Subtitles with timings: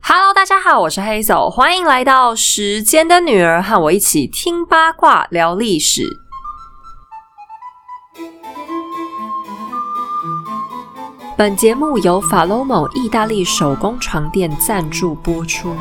[0.00, 6.02] Hello，大家好，我是黑手，欢迎来到时间的女儿，和我一起听八卦聊历史。
[11.36, 15.76] 本节目由法罗某意大利手工床垫赞助播出。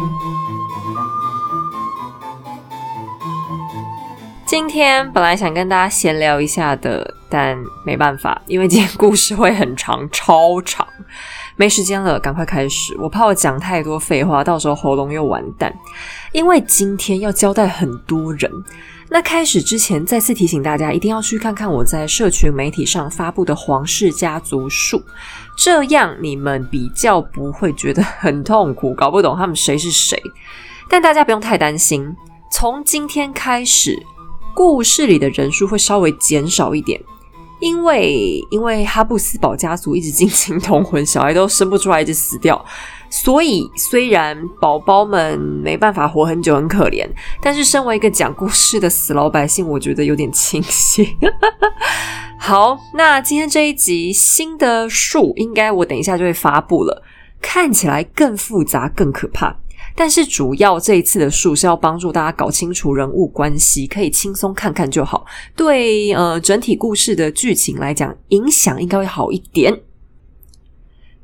[4.45, 10.87] 今天本来想跟大家闲聊一下的，但没办法，因为今天故事会很长，超长。
[11.57, 12.95] 没时间了，赶快开始！
[12.99, 15.73] 我怕我讲太多废话，到时候喉咙又完蛋。
[16.33, 18.51] 因为今天要交代很多人。
[19.07, 25.01] 那开始之前，再次提醒大家，一定要去看看我在社群媒体上发布的皇室家族树，
[25.57, 30.21] 这样你们比较不会觉得很痛苦，搞不懂他们谁是谁。
[30.89, 32.13] 但大家不用太担心，
[32.51, 33.95] 从今天开始，
[34.53, 36.99] 故事里的人数会稍微减少一点。
[37.59, 42.63] 因为因为哈布斯堡家族一直近亲通婚，小孩都生不出来，一直死掉，
[43.09, 47.07] 所以虽然宝宝们没办法活很久，很可怜，
[47.41, 51.05] 但是身为一个讲故事的死老百姓，我觉得有点庆幸。
[52.37, 57.03] 好，那今天这一集新的树，应该我等一下就会发布了，
[57.41, 59.55] 看起来更复杂，更可怕。
[59.97, 65.25] 但是主要这一次的数是要帮助大家搞清楚人物关系，可以轻松看看就好。
[65.55, 69.81] 对，呃，整体故事的剧情来讲，影响应该会好一点。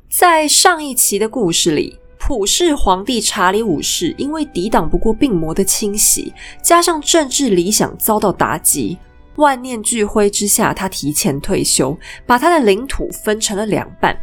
[0.08, 8.96] 在上一期的故事里，普世皇帝查理五世因为抵挡不过病魔的侵袭，加上政治理想遭到打击，
[9.36, 14.16] 万念俱灰之下，他提前退休，把他的领土分成了两半，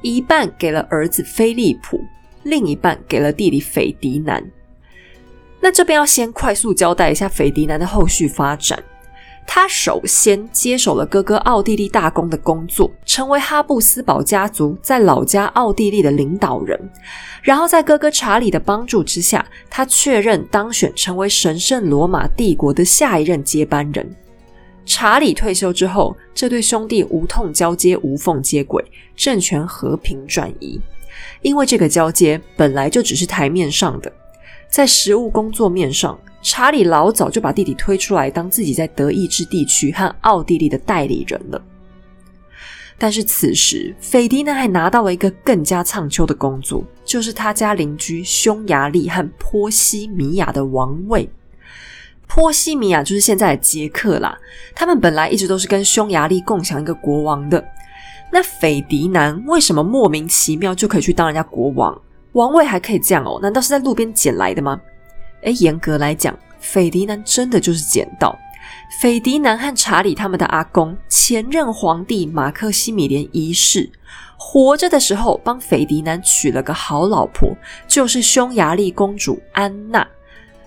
[0.00, 2.00] 一半给了儿子菲利普。
[2.44, 4.42] 另一半给了弟弟斐迪南。
[5.60, 8.82] 那这边要先快速交代一下斐迪南的后续发展。
[9.46, 16.78] 他首先接手了哥哥奥地利大公的工作，成为哈布斯堡家族在老家奥地利的领导人。
[17.42, 24.16] 然后在哥哥查理的帮助之下，他确认当选成为神圣罗马帝国的下一任接班人。
[24.86, 28.82] 查理退休之后，这对兄弟无痛交接，无缝接轨，
[29.14, 30.80] 政权和平转移。
[31.42, 34.12] 因为这个交接本来就只是台面上的，
[34.68, 41.62] 在实务工作面上，查理老早就把弟弟推出来当自己在德意志地区和奥地利的代理人了。
[42.96, 51.28] 但是此时，斐迪南还拿到了一个更加苍秋的工作，就是他家邻居匈牙利和波西米亚的王位。
[52.28, 54.38] 波西米亚就是现在的捷克啦，
[54.74, 57.62] 他们本来一直都是跟匈牙利共享一个国王的。
[58.34, 61.96] 那斐迪南为什么莫名其妙就可以去当人家国王？
[62.32, 63.38] 王位还可以这样哦？
[63.40, 64.80] 难道是在路边捡来的吗？
[65.42, 68.36] 诶，严格来讲，斐迪南真的就是捡到。
[69.00, 73.88] 斐迪南和查理他们的阿公，前任皇帝马克西米连一世，
[74.36, 77.56] 活着的时候帮斐迪南娶了个好老婆，
[77.86, 80.04] 就是匈牙利公主安娜。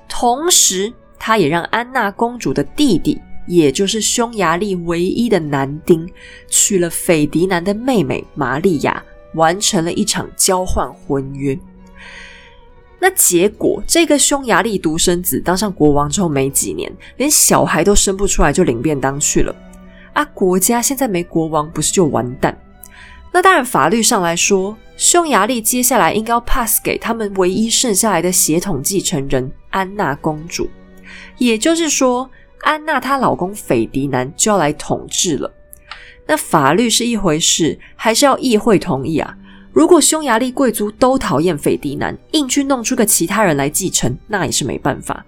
[0.07, 3.21] 同时，他也让安娜公主的弟弟。
[3.47, 6.07] 也就是匈牙利唯一的男丁，
[6.49, 9.01] 娶了斐迪南的妹妹玛利亚，
[9.33, 11.57] 完成了一场交换婚约。
[12.99, 19.55] 那结果，这个匈牙利独生子当上国王之后没几年，连小孩都生不出来，就领便当去了。
[20.13, 22.59] 啊，国家现在没国王，不是就完蛋？
[23.31, 30.69] 那当然，法律上来说，匈牙利接下来应该要 pass 给他们唯一剩下来的血统继承人安娜公主，
[31.37, 32.29] 也就是说。
[32.61, 35.51] 安娜她老公斐迪南就要来统治了，
[36.25, 39.37] 那法律是一回事，还是要议会同意啊？
[39.71, 45.23] 如果匈牙利贵族都讨厌斐迪南，硬去弄出个其他人来继承，那也是没办法。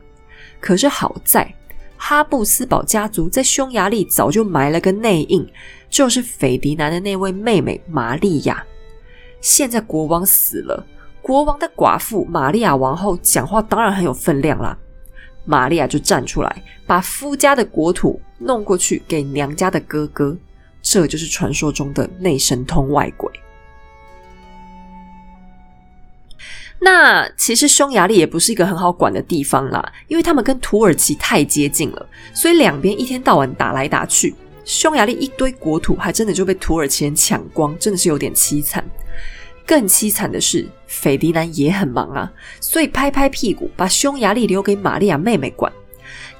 [0.60, 1.54] 可是好在
[1.98, 5.48] 哈布斯堡家族在匈牙利早就埋了个内应，
[5.90, 8.66] 就是斐迪南的那位妹妹玛利亚。
[9.40, 10.84] 现在国王死了，
[11.22, 14.78] 国王的寡妇玛利亚王后讲话当然很有分量啦。
[15.50, 20.38] 玛利亚就站出来，把夫家的国土弄过去给娘家的哥哥，
[20.80, 23.32] 这就是传说中的内神通外鬼。
[26.80, 38.88] 那其实匈牙利也不是一个很好管的地方啦，因为他们跟土耳其太接近了，所以两边一天到晚打来打去，匈牙利一堆国土还真的就被土耳其人抢光，真的是有点凄惨。
[39.70, 45.72] 更凄惨的是，斐迪南也很忙啊，所以拍拍屁股，把匈牙利留给玛利亚妹妹管。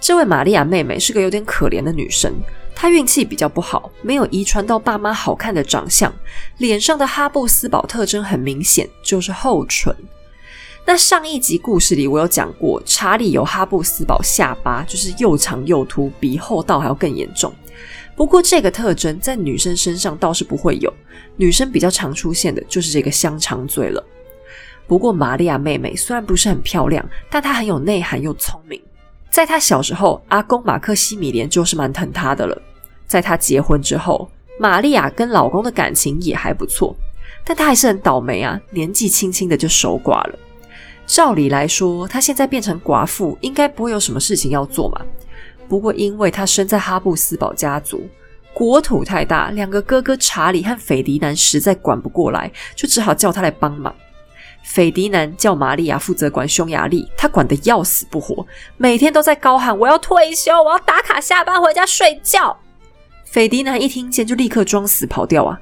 [0.02, 2.34] 这位玛利亚妹妹是个有点可怜的女生，
[2.74, 6.12] 她运气比较不好，没有遗传到爸妈好看的长相，
[6.58, 9.96] 脸上的哈布斯堡特征很明显，就是厚唇。
[10.84, 17.54] 那上一集故事里我有讲过，查理有哈布斯堡下巴，就是又长又凸，比厚道还要更严重。
[18.20, 20.94] 不过这个特征在女生身上倒是不会有，
[21.38, 24.04] 女生比较常出现的就是这个香肠嘴了。
[24.86, 28.78] 不过玛利亚妹妹虽然不是很漂亮，但她很有内涵又聪明。
[29.30, 32.62] 在她小时候，阿公马克西米连就是蛮疼她的了。
[33.08, 34.30] 在她结婚之后，
[34.60, 36.94] 玛利亚跟老公的感情也还不错，
[37.46, 40.38] 但她还是很倒霉啊，年纪轻轻的就守寡了。
[41.08, 45.06] 照理来说，她现在变成寡妇，应该不会有什么事情要做嘛。
[45.70, 48.10] 不过，因为他生在哈布斯堡家族，
[48.54, 53.94] 国土太大，两个哥哥查理和斐迪南实在管不过来，就只好叫他来帮忙。
[54.64, 58.46] 斐迪南叫玛利亚负责管匈牙利，他管得要死不活，
[58.78, 62.60] 每天都在高喊：“我要退休，我要打卡下班回家睡觉。”
[63.24, 65.60] 斐迪南一听见就立刻装死跑掉啊！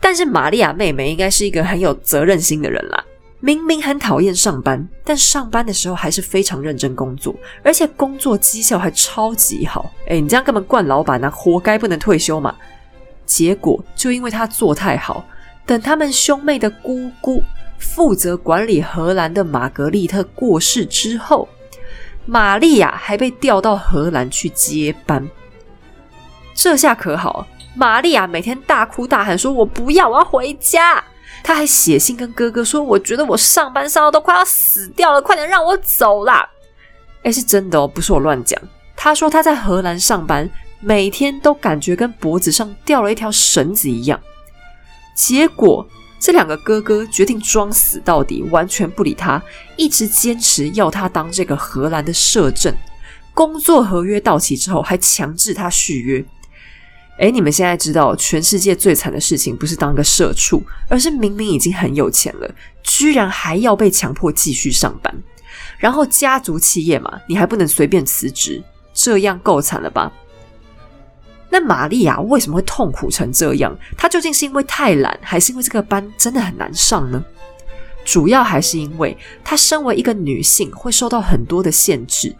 [0.00, 3.04] 但是玛利亚妹妹应该是一个很有责任心的人啦。
[3.44, 7.34] 明明很讨厌上班，但上班的时候还是非常认真工作，
[7.64, 9.92] 而且工作绩效还超级好。
[10.06, 12.54] 哎，你这样根本惯老板啊，活该不能退休嘛！
[13.26, 15.24] 结果就因为他做太好，
[15.66, 17.42] 等他们兄妹的姑姑
[17.78, 21.48] 负责管理荷兰的玛格丽特过世之后，
[22.24, 25.28] 玛利亚还被调到荷兰去接班。
[26.54, 31.02] 这下可好，玛利亚每天大哭大喊说：“我不要，我要回家。”
[31.42, 36.48] 他还写信跟哥哥说：“我觉得我上班上到都快要死掉了，快点让我走啦！”
[37.24, 38.60] 哎，是真的哦，不是我乱讲。
[38.96, 40.48] 他说他在荷兰上班，
[40.80, 44.20] 每天都感觉跟脖子上掉了一条绳子一样。
[45.14, 45.86] 结果
[46.18, 49.42] 这两个哥哥决定装死到底，完全不理他，
[49.76, 52.74] 一直坚持要他当这个荷兰的摄政。
[53.34, 56.24] 工作合约到期之后，还强制他续约。
[57.18, 65.14] 哎，你们现在知道全世界最惨的事情不是当个社畜，而是明明已经很有钱了，居然还要被强迫继续上班。
[65.78, 68.62] 然后家族企业嘛，你还不能随便辞职，
[68.94, 70.10] 这样够惨了吧？
[71.50, 73.76] 那玛利亚为什么会痛苦成这样？
[73.96, 77.22] 她究竟是因为太懒，还是因为这个班真的很难上呢？
[78.04, 82.34] 主要还是因为她身为一个女性，会受到很多的限制。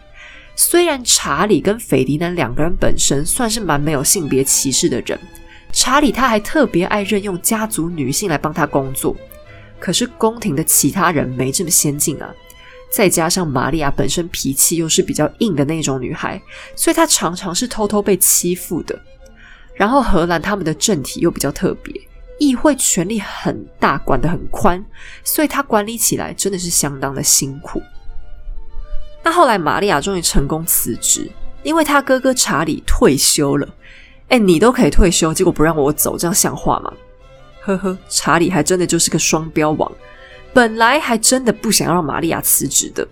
[0.55, 5.19] 虽然查理跟斐迪南两个人本身算是蛮没有性别歧视的人，
[5.73, 9.17] 查理他还特别爱任用家族女性来帮他工作，
[9.81, 12.33] 可是宫廷的其他人没这么先进啊。
[12.91, 16.41] 再加上玛利亚本身脾气又是比较硬的那种女孩，
[16.77, 19.01] 所以她常常是偷偷被欺负的。
[19.75, 21.95] 然后荷兰他们的政体又比较特别，
[22.39, 24.85] 议会权力很大，管得很宽，
[25.25, 27.81] 所以她管理起来真的是相当的辛苦。
[29.23, 31.31] 那后来，玛利亚终于成功辞职，
[31.63, 33.69] 因为她哥哥查理退休了。
[34.29, 36.93] 哎，你都可以退休，结果不让我走，这样像话吗？
[37.61, 39.91] 呵呵，查理还真的就是个双标王，
[40.53, 43.07] 本来还真的不想要让玛利亚辞职的。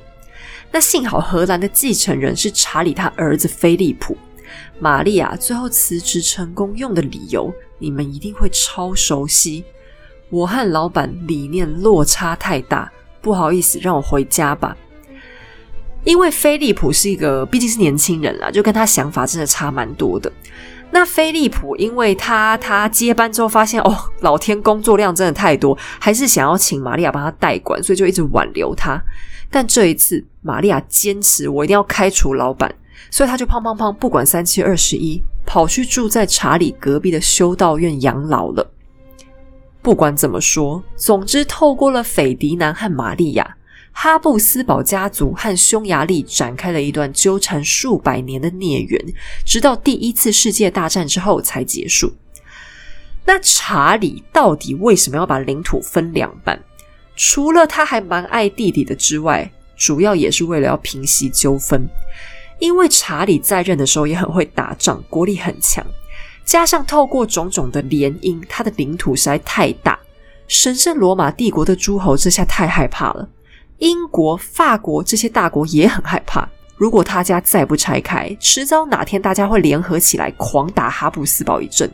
[0.72, 4.16] 那幸好荷兰的继承人是查理他儿子菲利普，
[4.78, 9.64] 玛利亚最后辞职成功用的理由，你们一定会超熟悉。
[10.28, 12.90] 我和老板理念落差太大，
[13.20, 14.76] 不好意思，让我回家吧。
[16.04, 20.32] 因为菲利普是一个毕竟是年轻人啦，就跟他想法真的差蛮多的。
[20.90, 29.00] 那菲利普因为他他接班之后发现哦，老天工作量真的太多，还是想要请玛利亚帮他代管，所以就一直挽留他。
[29.50, 32.74] 但这一次玛利亚坚持我一定要开除老板，
[33.10, 38.68] 所以他就胖胖胖不管三七二十一，跑去住在查理隔壁的修道院养老了。
[39.82, 43.56] 不管怎么说，总之透过了斐迪南和玛利亚。
[43.92, 48.98] 哈布斯堡家族和匈牙利展开了一段纠缠数百年的孽缘，
[49.44, 52.12] 直到第一次世界大战之后才结束。
[53.26, 56.58] 那查理到底为什么要把领土分两半？
[57.14, 61.86] 除了他还蛮爱弟弟的之外，主要也是为了要平息纠纷。
[62.58, 65.84] 因为查理在任的时候也很会打仗，国力很强，
[66.44, 69.98] 加上透过种种的联姻，他的领土实在太大，
[70.48, 73.28] 神圣罗马帝国的诸侯这下太害怕了。
[73.80, 81.90] 英国、法国这些大国也很害怕，如果他家再不拆开，迟早哪天大家会联合起来狂打哈布斯堡一阵。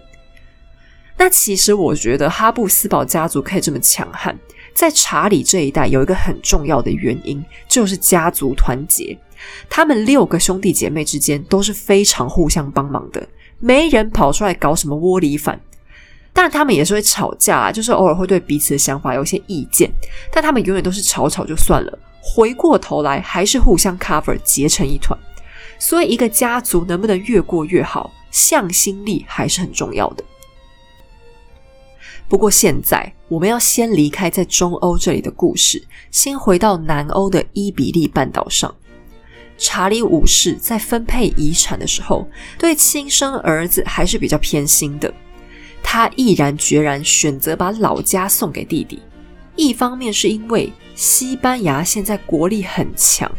[1.16, 4.36] 那其实我觉得哈布斯堡家族可以这么强悍，
[4.74, 9.16] 在查理这一代有一个很重要的原因，就是家族团结。
[9.70, 13.26] 他们六个兄弟姐妹之间都是非常互相帮忙的，
[13.60, 15.60] 没人跑出来搞什么窝里反。
[16.36, 19.90] 但他们也是会吵架啊，就是偶尔会对彼此的想法有一些意见，
[20.30, 25.18] 但他们永远都是吵吵就算了，回过头来还是互相 cover 结成一团。
[25.78, 30.22] 所以，一个家族能不能越过越好，向心力还是很重要的。
[32.28, 38.74] 不过，现在我们要先离开在中欧这里的故事，先回到南欧的伊比利半岛上。
[39.58, 42.28] 查理五世在分配遗产的时候，
[42.58, 45.12] 对亲生儿子还是比较偏心的。
[45.82, 49.00] 他毅然决然选择把老家送给弟弟，
[49.54, 53.30] 一方面是因为西班牙现在国力很强，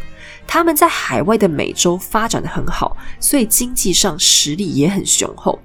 [0.48, 5.60] 他们在海外的美洲发展的很好，所以经济上实力也很雄厚。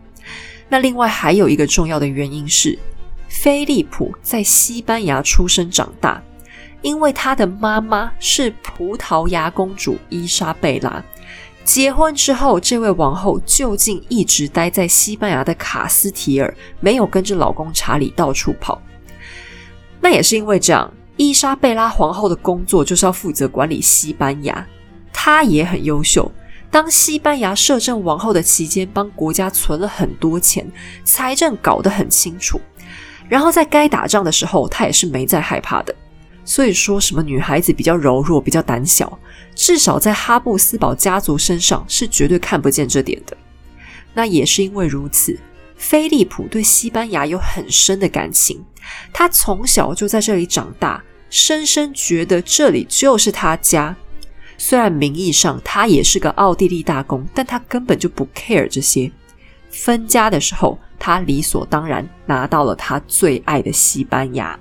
[0.69, 2.79] 那另外还有一个重要的原因是，
[3.29, 6.23] 菲利普在西班牙出生长大，
[6.81, 11.03] 因为他的妈妈是葡萄牙公主伊莎贝拉。
[11.65, 18.81] 结婚之后，这位王后就近一直待在西班牙的卡斯提尔，没有跟着老公查理到处跑。
[20.01, 24.67] 那也是因为这样，伊莎贝拉皇后的工作就是要负责管理西班牙。
[25.13, 26.31] 她也很优秀，
[26.69, 30.69] 当西班牙摄政王后的期间，帮国家存了很多钱，
[31.05, 32.61] 财政搞得很清楚。
[33.29, 35.95] 然后在该打仗的时候，她也是没再害怕的。
[36.45, 39.17] 所以说什么女孩子比较柔弱、比较胆小，
[39.55, 43.37] 至少在哈布斯堡家族身上是绝对看不见这点的。
[44.15, 45.39] 那也是因为如此，
[45.77, 48.65] 菲利普对西班牙有很深的感情。
[49.13, 53.97] 他从小就在这里长大，深深觉得这里就是他家。
[54.59, 59.11] 虽然名义上他也是个奥地利大公，但他根本就不 care 这些。
[59.71, 64.59] 分家的时候，他理所当然拿到了他最爱的西班牙。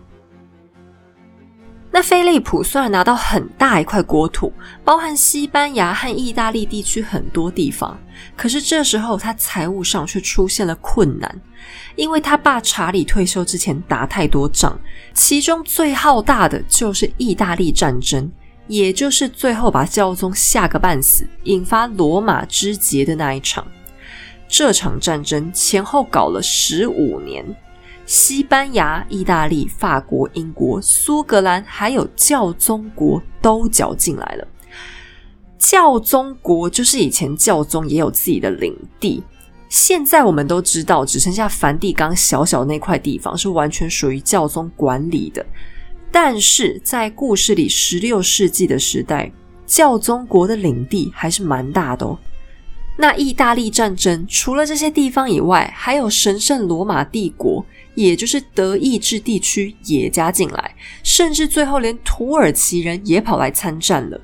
[1.93, 4.51] 那菲利普虽然拿到很大一块国土，
[4.83, 8.00] 包含西班牙和意大利地区很多地方，
[8.38, 11.41] 可是这时候他财务上却出现了困难，
[11.98, 14.79] 因为他爸查理退休之前打太多仗，
[15.13, 18.31] 其中最浩大的就是意大利战争，
[18.67, 23.67] 也就是最后把教宗吓个半死，引发罗马之劫的那一场。
[24.48, 27.45] 这场战争前后搞了十五年。
[28.12, 34.46] 西班牙、意大利、法国、英国、苏格兰，还有教宗国都搅进来了。
[35.58, 39.24] 教宗国就是以前教宗也有自己的领地，
[39.70, 45.46] 现在我们都知道，只剩下梵蒂冈小小那块地方是完全属于教宗管理的。
[46.12, 49.32] 但是在故事里，十六世纪的时代，
[49.65, 52.20] 教宗国的领地还是蛮大的哦。
[52.98, 57.65] 那意大利战争除了这些地方以外，还有神圣罗马帝国。
[58.01, 64.20] 也就是德意志地区也加进来，甚至最后连土耳其人也跑来参战了。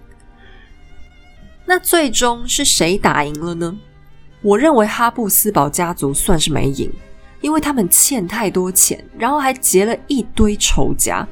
[1.66, 3.78] 那最终是谁打赢了呢？
[4.42, 6.92] 我认为哈布斯堡家族算是没赢，
[7.42, 11.28] 因为他们欠太多钱，然后还结了一堆仇家。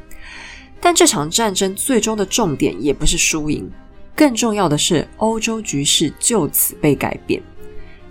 [0.82, 3.70] 但这场战争最终的重点也不是输赢，
[4.16, 7.42] 更重要的是欧洲局势就此被改变。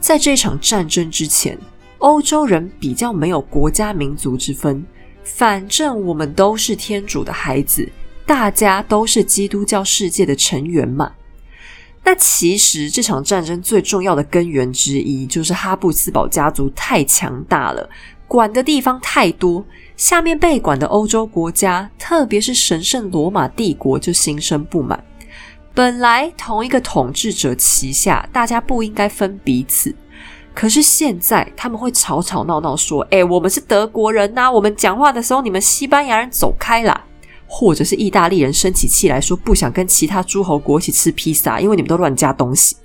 [0.00, 1.58] 在这场战争之前。
[2.04, 4.84] 欧洲人比较没有国家民族之分，
[5.22, 7.88] 反正我们都是天主的孩子，
[8.26, 11.10] 大家都是基督教世界的成员嘛。
[12.04, 17.88] 那其实这场战争最重要的根源之一，就是哈布斯堡家族太强大了，
[18.28, 19.64] 管的地方太多，
[19.96, 25.02] 下面被管的欧洲国家，特别是神圣罗马帝国，就心生不满。
[25.72, 29.94] 本来同一个统治者旗下，大家不应该分彼此。
[30.54, 37.04] 可是现在他们会吵吵闹闹说：“哎，我们是德国人呐，我们讲话的时候你们西班牙人走开啦。”
[37.46, 42.76] 或者是意大利人生起气来说不想跟其他诸侯国一起吃披萨，因为你们都乱加东西。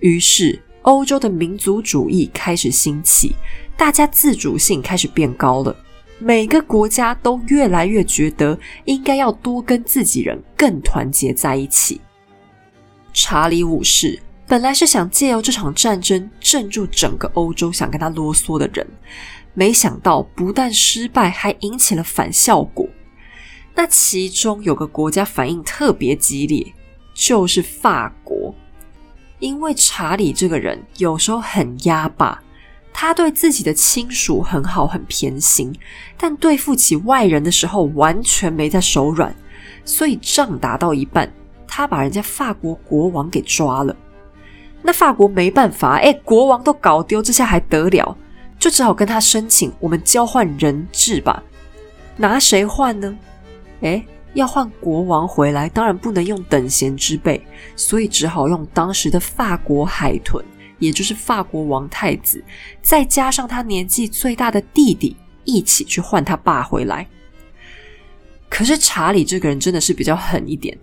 [0.00, 3.34] 于是欧洲的民族主义开始兴起，
[3.76, 5.74] 大家自主性开始变高了，
[6.18, 12.00] 每个国家都越来越觉得应该要多跟自己人更团结在一起。
[13.12, 14.20] 查理五世。
[14.48, 18.86] 本来是想借由这场战争镇住整个欧洲，想跟他啰嗦的人，
[19.52, 22.88] 没想到不但失败，还引起了反效果。
[23.74, 26.74] 那其中有个国家反应特别激烈，
[27.12, 28.54] 就是法国。
[29.38, 32.42] 因为查理这个人有时候很压霸，
[32.90, 35.70] 他对自己的亲属很好，很偏心，
[36.16, 39.32] 但对付起外人的时候完全没在手软。
[39.84, 41.30] 所以仗打到一半，
[41.66, 43.94] 他把人家法国国王给抓了。
[44.88, 48.16] 那法国没办法，哎，国王都搞丢，这下还得了？
[48.58, 51.42] 就只好跟他申请，我们交换人质吧。
[52.16, 53.14] 拿谁换呢？
[53.82, 54.02] 哎，
[54.32, 60.42] 要换国王回来，当然不能用等闲之辈，所以只好用当时的法国海豚，
[60.78, 62.42] 也就是法国王太子，
[62.80, 65.14] 再加上他年纪最大的弟弟，
[65.44, 67.06] 一起去换他爸回来。
[68.48, 70.78] 可是查理这个人真的是比较狠一点。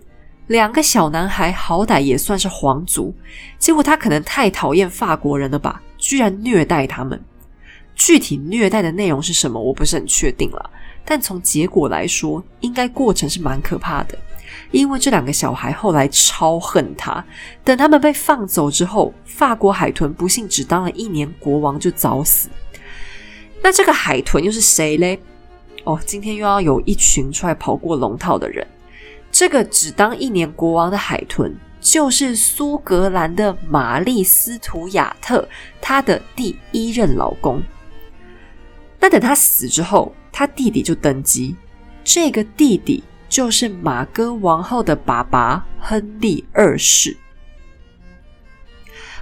[0.48, 3.12] 两个小男孩好歹也算是皇族，
[3.58, 7.20] 结果他可能太讨厌法国人了吧，居然虐待他们。
[7.96, 10.70] 具体虐待的内容是什么，我不是很确定了。
[11.04, 14.16] 但从结果来说，应该过程是蛮可怕的，
[14.70, 17.24] 因为这两个小孩后来超恨他。
[17.64, 22.48] 等他们被放走之后，法国海豚不幸只当了一年国王就早死。
[23.62, 25.18] 那这个海豚又是谁嘞？
[25.84, 28.64] 哦，今天又要有一群出来跑过龙套的人。
[29.38, 35.46] 这个只当一年国王的海豚，就是苏格兰的玛丽斯图亚特，
[35.78, 37.62] 他的第一任老公。
[38.98, 41.54] 那等他死之后，他弟弟就登基。
[42.02, 47.14] 这个弟弟就是马哥王后的爸爸亨利二世。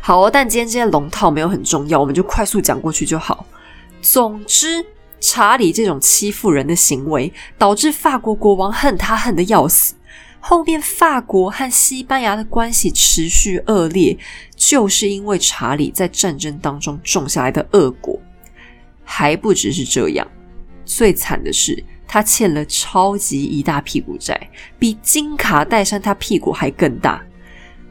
[0.00, 3.44] 好，但今天这些龙套没有很重要，我们就快速讲过去就好。
[4.00, 4.86] 总之，
[5.18, 9.96] 查理这种欺负人的行为，导致法国国王恨他恨得要死。
[10.46, 14.14] 后面法国和西班牙的关系持续恶劣，
[14.54, 18.20] 就是因为查理在战争当中种下来的恶果。
[19.02, 20.26] 还不只是这样，
[20.84, 24.38] 最惨的是他欠了超级一大屁股债，
[24.78, 27.24] 比金卡戴珊他屁股还更大。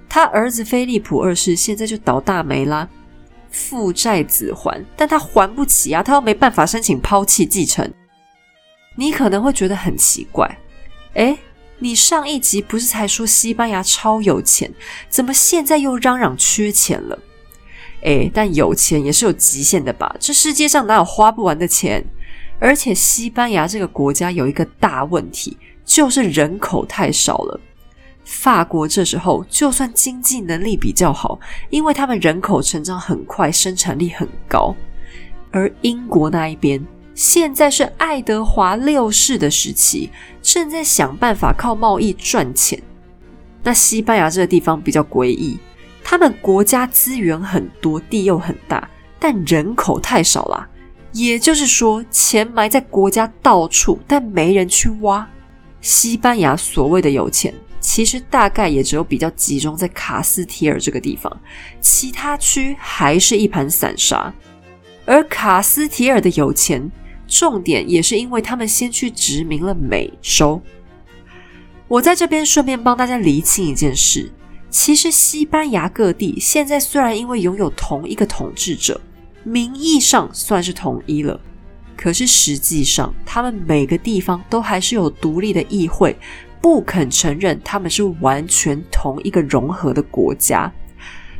[0.07, 2.87] 他儿子菲利普二世现在就倒大霉啦，
[3.49, 7.91] 父债子还，但他还不起啊，他又没办法申请抛弃继承。
[8.95, 10.55] 你可能会觉得很奇怪，
[11.15, 11.35] 诶，
[11.83, 14.73] 你上一集不是才说西班牙超有钱，
[15.09, 17.19] 怎么现在又嚷嚷缺钱了？
[18.03, 20.15] 诶，但有钱也是有极限的吧？
[20.17, 22.01] 这世界上哪有花不完的钱？
[22.57, 27.59] 而且西班牙这个国家有一个大问题，就是人口太少了。
[28.23, 31.37] 法国这时候就算经济能力比较好，
[31.69, 34.73] 因为他们人口成长很快，生产力很高。
[35.51, 36.81] 而英国那一边
[37.15, 40.09] 现在是爱德华六世的时期，
[40.41, 42.81] 正在想办法靠贸易赚钱。
[43.63, 45.57] 那西班牙这个地方比较诡异，
[46.03, 48.89] 他们国家资源很多，地又很大，
[49.19, 50.67] 但人口太少啦。
[51.11, 55.27] 也就是说，钱埋在国家到处，但没人去挖。
[55.79, 57.53] 西班牙所谓的有钱。
[57.79, 61.41] 其实大概也只有比较集中在卡斯提尔这个地方，
[61.81, 64.33] 其他区还是一盘散沙。
[65.05, 66.89] 而卡斯提尔的有钱，
[67.33, 70.61] 重点也是因为他们先去殖民了美洲。
[71.87, 74.31] 我在这边顺便帮大家厘清一件事：
[74.69, 79.01] 其实西班牙各地现在虽然因为拥有同一个统治者，
[79.43, 81.39] 名义上算是统一了，
[81.97, 86.15] 可是实际上他们每个地方都还是有独立的议会。
[86.61, 90.71] 不肯承认他们是完全同一个融合的国家，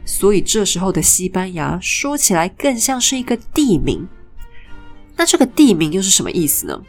[0.04, 4.08] 所以这时候的西班牙说起来更像是一个地名。
[5.16, 6.82] 那这个地名又是什么意思呢？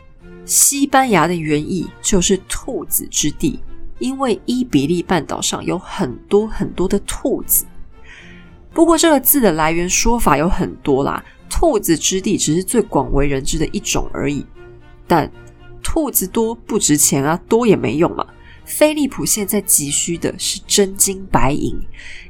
[0.45, 3.61] 西班牙的原意就是兔子之地，
[3.99, 7.65] 因为伊比利半岛上有很多很多的兔子。
[8.73, 14.45] 不过这个字的来源说法有很多啦，兔子之地只是最广为人知的一种而已，
[15.07, 15.31] 但。
[15.87, 18.27] 兔子多不值钱啊，多也没用嘛。
[18.65, 21.79] 菲利普现在急需的是真金白银，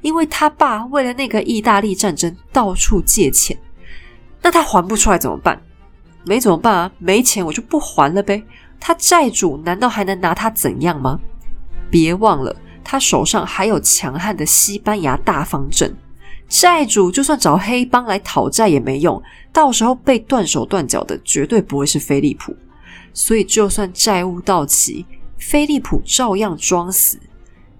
[0.03, 3.57] 因为他爸为了那个意大利战争到处借钱，
[4.43, 5.63] 那他还不出来怎么办？
[6.25, 6.93] 没怎么办啊？
[6.99, 8.43] 没钱我就不还了呗。
[8.81, 11.19] 他债主难道还能拿他怎样吗？
[11.91, 15.95] 别忘了，他手上还有强悍的西班牙大方阵，
[16.49, 22.55] 债主就算找黑帮来讨债也没用，到时候被断手断脚的绝对不会是菲利普。
[23.13, 25.07] 所以，就算债务到期，
[25.39, 27.19] 菲利普照样装死。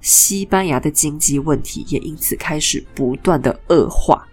[0.01, 4.27] 西班牙的经济问题也因此开始不断的恶化。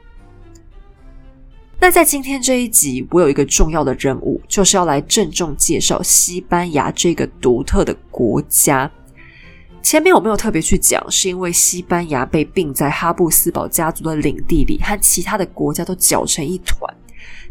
[1.83, 8.89] 那在今天这一集，我有一个重要的任务，就是要来郑重介绍西班牙这个独特的国家。
[9.81, 16.77] 前面我没有特别去讲，是因为西班牙被并在哈布斯堡家族的领地里，和其他的国家都搅成一团。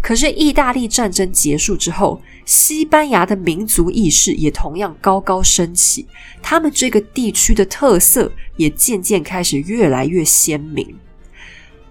[0.00, 6.06] 可是，意大利战争结束之后，西班牙的民族意识也同样高高升起，
[6.40, 10.94] 他们这个地区的特色也渐渐开始越来越鲜明。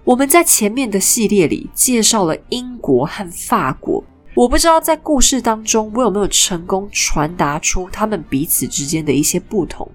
[0.04, 4.02] 我们在前面的系列里介绍了英国和法国，
[4.34, 9.88] 我不知道在故事当中我有没有成功传达出他们彼此之间的一些不同。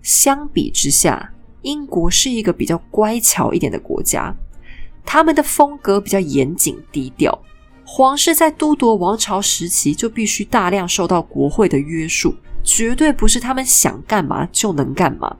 [0.00, 4.34] 相比之下，英国是一个比较乖巧一点的国家。
[5.04, 7.36] 他们的风格比较严谨低调，
[7.84, 15.36] 皇室在都铎王朝时期就必须大量受到国会的约束，绝对不是他们想干嘛就能干嘛。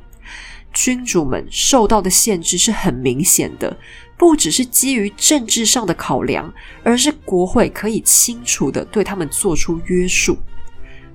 [0.76, 3.74] 君主们受到的限制是很明显的，
[4.18, 6.52] 不只是基于政治上的考量，
[6.84, 10.36] 而是国会可以清楚的对他们做出约束。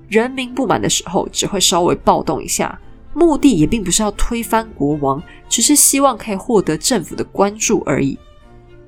[0.10, 2.82] 人民不满的时候，只会稍微暴动一下，
[3.13, 8.17] 目的也并不是要推翻国王，只是希望可以获得政府的关注而已。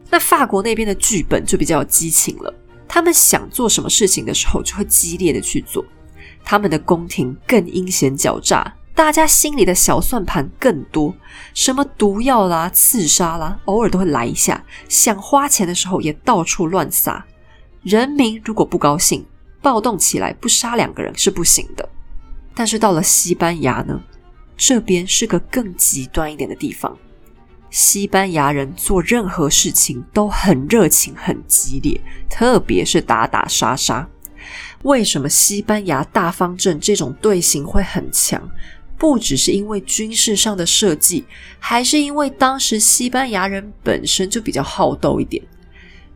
[0.10, 2.52] 那法国那边的剧本就比较有激情了，
[2.88, 5.86] 他们想做什么事情的时候就会激烈的去做，
[6.44, 11.16] 他们的宫廷更阴险狡诈，大家心里的小算盘更多，
[11.56, 14.64] 什么毒药啦、刺杀啦，偶尔都会来一下。
[14.88, 17.26] 想花钱的时候也到处乱撒，
[17.82, 19.26] 人民如果不高兴，
[19.64, 21.90] 暴动起来不杀两个人是不行的。
[22.54, 24.00] 但是到了西班牙呢，
[24.56, 26.96] 这边是个更极端一点的地方。
[27.72, 34.08] 西班牙人做任何事情都很热情、很激烈，特别是打打杀杀。
[34.84, 38.48] 为什么西班牙大方阵这种队形会很强？
[39.04, 41.26] 不只是因为军事上的设计，
[41.60, 45.44] 还是因为当时西班牙人本身就比较好斗一点。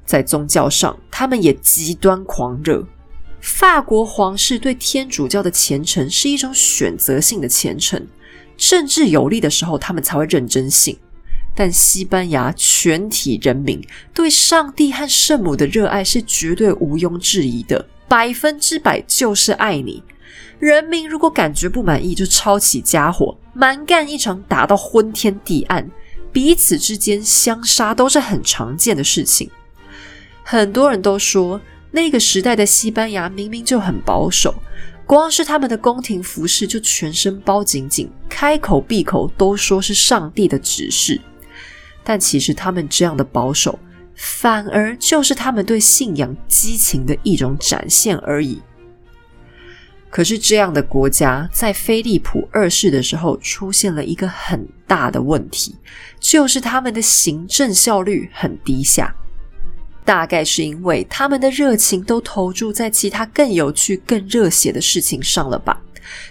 [0.06, 2.88] 在宗教上，他们也极端狂热。
[3.41, 8.08] 法国皇室对天主教的虔诚是一种选择性的虔诚，
[8.56, 10.97] 政治有利的时候，他们才会认真信。
[11.54, 20.02] 但西班牙全体人民对上帝和圣母的热爱是绝对毋庸置疑的，百分之百就是爱你。
[20.59, 25.89] 人民如果感觉不满意，就抄起家伙，蛮干一场，打到昏天地暗，
[26.31, 29.49] 彼此之间相杀都是很常见的事情。
[30.43, 31.61] 很多人都说，
[31.91, 34.55] 那个时代的西班牙明明就很保守，
[35.05, 41.19] 光是他们的宫廷服饰就全身包紧紧，开口闭口都说是上帝的指示。
[42.03, 43.77] 但其实他们这样的保守，
[44.15, 48.61] 反而就是他们对信仰激情的一种展现而已。
[50.09, 55.75] 可是，这样的国家在菲利普二世的时候出现了一个很大的问题，
[56.19, 59.13] 就是他们的行政效率很低下。
[60.05, 65.81] 大概是因为他们的热情都投注在其他更有趣、更热血的事情上了吧？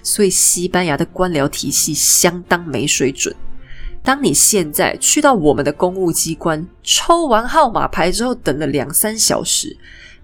[0.02, 3.36] 所以，西班牙的官僚体系相当没水准。
[4.02, 9.76] 当你现在去到我们的公务机关，抽完号码牌之后，等了两三小时。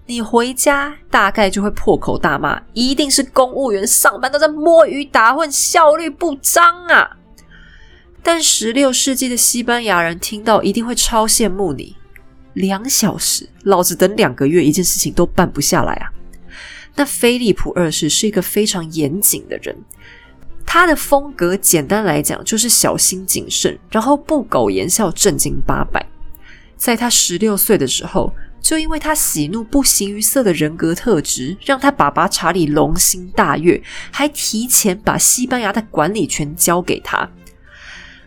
[0.05, 7.17] 你回家大概就会破口大骂，一定是公务员上班都在摸鱼打混，效率不彰啊！
[8.21, 11.95] 但十六世纪的西班牙人听到一定会超羡慕你，
[12.53, 16.11] 两小时，老子等两个月一件事情都办不下来啊！
[16.95, 19.73] 那菲利普二世是一个非常严谨的人，
[20.65, 26.05] 他的风格简单来讲就是小心谨慎，然后不苟言笑，正经八百。
[26.75, 28.33] 在他十六岁的时候。
[28.63, 37.29] 就因为他喜怒不形于色的人格特质，让他爸爸查理龙心大悦，还提前把西班牙的管理权交给他。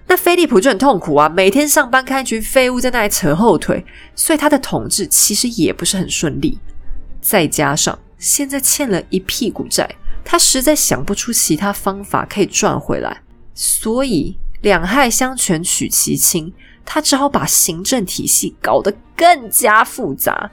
[0.09, 6.59] 那菲利普就很痛苦啊，每天上班看一群废物在那里扯后腿，所以他的统治其实也不是很顺利。
[7.20, 9.88] 再加上现在欠了一屁股债，
[10.22, 13.22] 他实在想不出其他方法可以赚回来，
[13.55, 16.53] 所以两害相权取其轻。
[16.87, 20.51] 他只好把行政体系搞得更加复杂，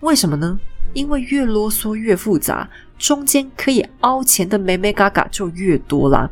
[0.00, 0.60] 为什么呢？
[0.92, 6.30] 因为越啰嗦越复杂，中间可以凹钱的美美嘎嘎就越多啦。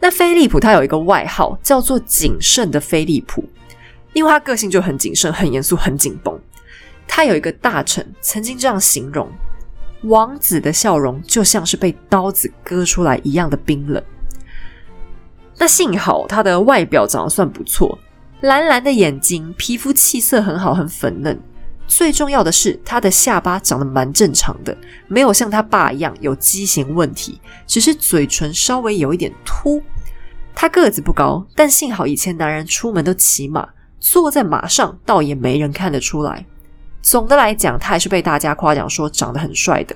[0.00, 3.44] 那菲利普他有一个外号叫做“谨慎的菲利普”，
[4.14, 6.36] 因为他个性就很谨慎、很严肃、很紧绷。
[7.06, 9.30] 他有一个大臣曾经这样形容：
[10.02, 14.02] 王子的笑容就像是被刀子割出来一样的冰冷。
[15.62, 17.96] 那幸好他的外表长得算不错，
[18.40, 21.40] 蓝蓝的眼睛，皮肤气色很好，很粉嫩。
[21.86, 29.80] 最重要的是，他的下巴长得蛮正常的，没有像他爸一样有畸形问题，只是嘴唇稍微有一点凸。
[30.52, 33.68] 他个子不高，但幸好以前男人出门都骑马，
[34.00, 36.44] 坐在马上倒也没人看得出来。
[37.02, 39.94] 总的来讲，他还是被大家夸奖说长得很帅的。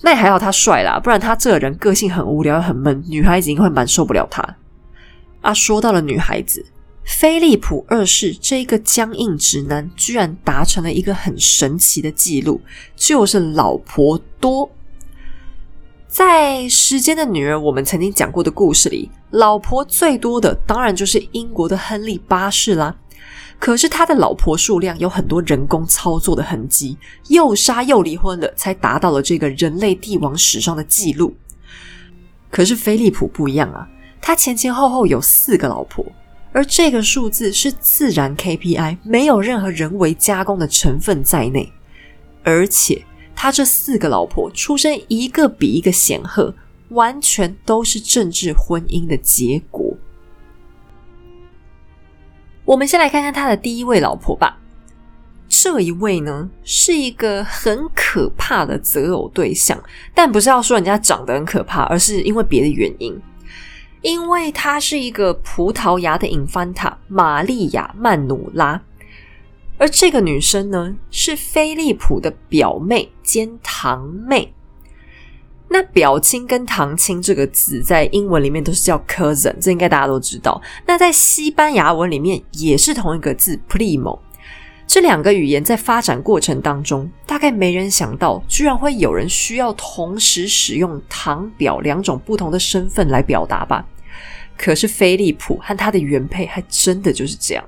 [0.00, 4.42] 那还好他帅啦，不然他这人个性很无聊很闷，女孩子应该会蛮受不了他。
[5.40, 6.64] 啊，说到了女孩子，
[7.04, 12.60] 菲利普二世这个僵硬直男，居然达成了一个很神奇的记录，
[12.94, 14.70] 就是老婆多。
[16.06, 22.96] 在《时间的女儿》我们曾经讲过的故事里，老婆最多的当然就是英国的亨利八世啦。
[23.58, 26.98] 可是他的老婆数量有很多人工操作的痕迹，
[27.28, 31.34] 又杀又离婚了，才达到了这个人类帝王史上的记录。
[32.50, 33.88] 可是菲利普不一样啊。
[34.20, 36.04] 他前前后后有四个老婆，
[36.52, 41.72] 而这个数字是自然 KPI，没有任何人为加工的成分在内。
[42.42, 43.04] 而且
[43.34, 46.54] 他这四个老婆出身一个比一个显赫，
[46.90, 49.96] 完全都是政治婚姻的结果。
[52.64, 54.58] 我们先来看看他的第一位老婆吧。
[55.48, 59.82] 这一位呢，是一个很可怕的择偶对象，
[60.14, 63.20] 但不是要说人家长得很可怕，而是因为别的原因。
[64.02, 68.80] 因为她是一个葡萄牙的隐翻塔玛利亚曼努拉，
[69.78, 74.52] 而这个女生呢是菲利普的表妹兼堂妹。
[75.68, 80.60] 那表亲跟堂亲这个字在英文里面都是叫 cousin，这应该大家都知道。
[80.84, 84.18] 那在西班牙文里面也是同一个字 primo。
[84.90, 93.86] 这两个语言在发展过程当中，大概没人想到，居然会有人需要同时使用堂表两种不同的身份来表达吧？
[94.58, 97.64] 可是菲利普和他的原配还真的就是这样，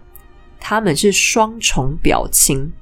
[0.59, 2.73] 他们是双重表亲。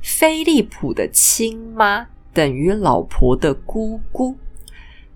[0.00, 4.36] 菲利普的亲妈等于老婆的姑姑，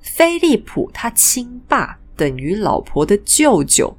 [0.01, 3.97] 菲利普他亲爸等于老婆的舅舅，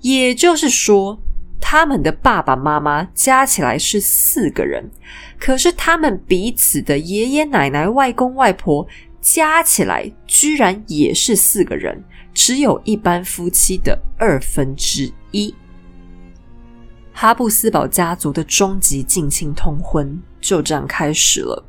[0.00, 1.18] 也就是说。
[1.60, 4.90] 他们的爸爸妈妈加起来是四个人，
[5.38, 8.86] 可是他们彼此的爷爷奶奶、外公外婆
[9.20, 15.54] 加起来居然也是四个人，只有一般夫妻的二分之一。
[17.12, 21.62] 哈布斯堡家族的终极近亲通婚就这样开始了。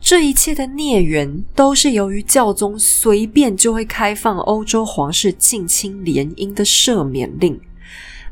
[0.00, 7.58] 这一切的孽缘都是由于教宗随便就会开放欧洲皇室近亲联姻的赦免令。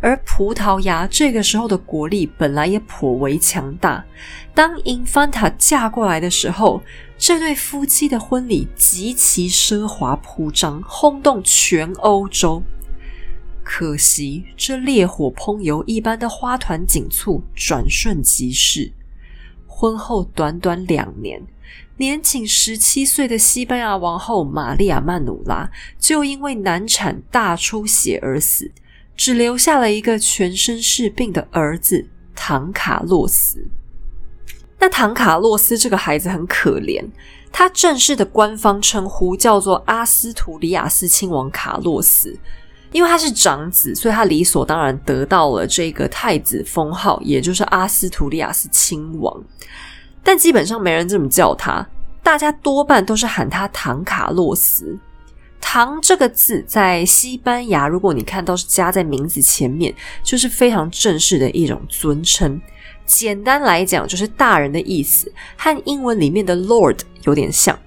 [0.02, 4.04] 而葡萄牙这个时候的国力本来也颇为强大。
[4.52, 6.82] 当 Infanta 嫁过来的时候，
[7.16, 12.62] 这对夫妻的婚礼极其奢华铺张，轰动全欧洲。
[13.62, 18.92] 可惜，这烈火烹油一般的花团锦簇转瞬即逝。
[19.68, 21.40] 婚后短短两年，
[21.96, 28.72] 年仅十七岁的西班牙王后玛利亚曼努拉就因为难产大出血而死。
[29.16, 33.66] 只留下了一个全身是病的儿子唐卡洛斯。
[34.78, 37.04] 那唐卡洛斯这个孩子很可怜，
[37.52, 42.36] 他正式的官方称呼叫做阿斯图里亚斯亲王卡洛斯，
[42.90, 49.40] 因为他是长子，所以他理所当然得到了这个太子封号，也就是阿斯图里亚斯亲王。
[50.24, 51.86] 但基本上没人这么叫他，
[52.22, 54.98] 大家多半都是喊他唐卡洛斯。
[55.64, 62.60] 唐这个字在西班牙，如果你看到是加在名字前面，就是非常正式的一种尊称。
[63.06, 67.78] 简单来讲，就是大人的意思，和英文里面的 Lord 有点像。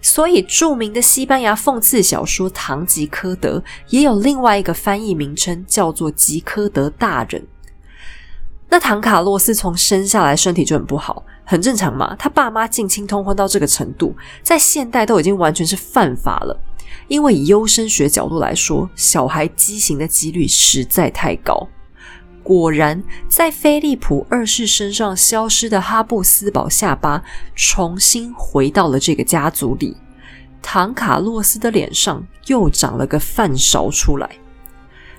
[0.00, 7.46] 所以，著名的西班牙讽刺小说《堂吉诃德》也有另外一个翻译名称，叫做吉科德大人。
[8.70, 12.16] 那唐卡洛斯从生下来身体就很不好，很正常嘛。
[12.18, 16.58] 他爸妈近亲通婚到这个程度，在现代都已经完全是犯法了。
[17.08, 21.68] 因为以优生学角度来说，小孩畸形的几率实在太高。
[22.42, 29.96] 果然，在菲利普二世身上消失的哈布斯堡下巴，重新回到了这个家族里。
[30.60, 34.28] 唐卡洛斯的脸上又长了个饭勺出来。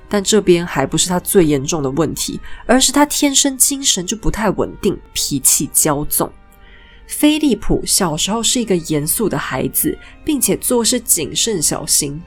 [0.08, 6.32] 但这边还不是他最严重的问题，而是他天生精神就不太稳定，脾气骄纵。
[7.08, 12.22] 菲利普小时候是一个严肃的孩子，并且做事谨慎小心。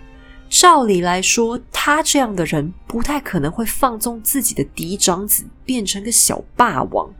[0.48, 7.12] 照理来说，他这样的人不太可能会放纵自己的嫡长子变成个小霸王。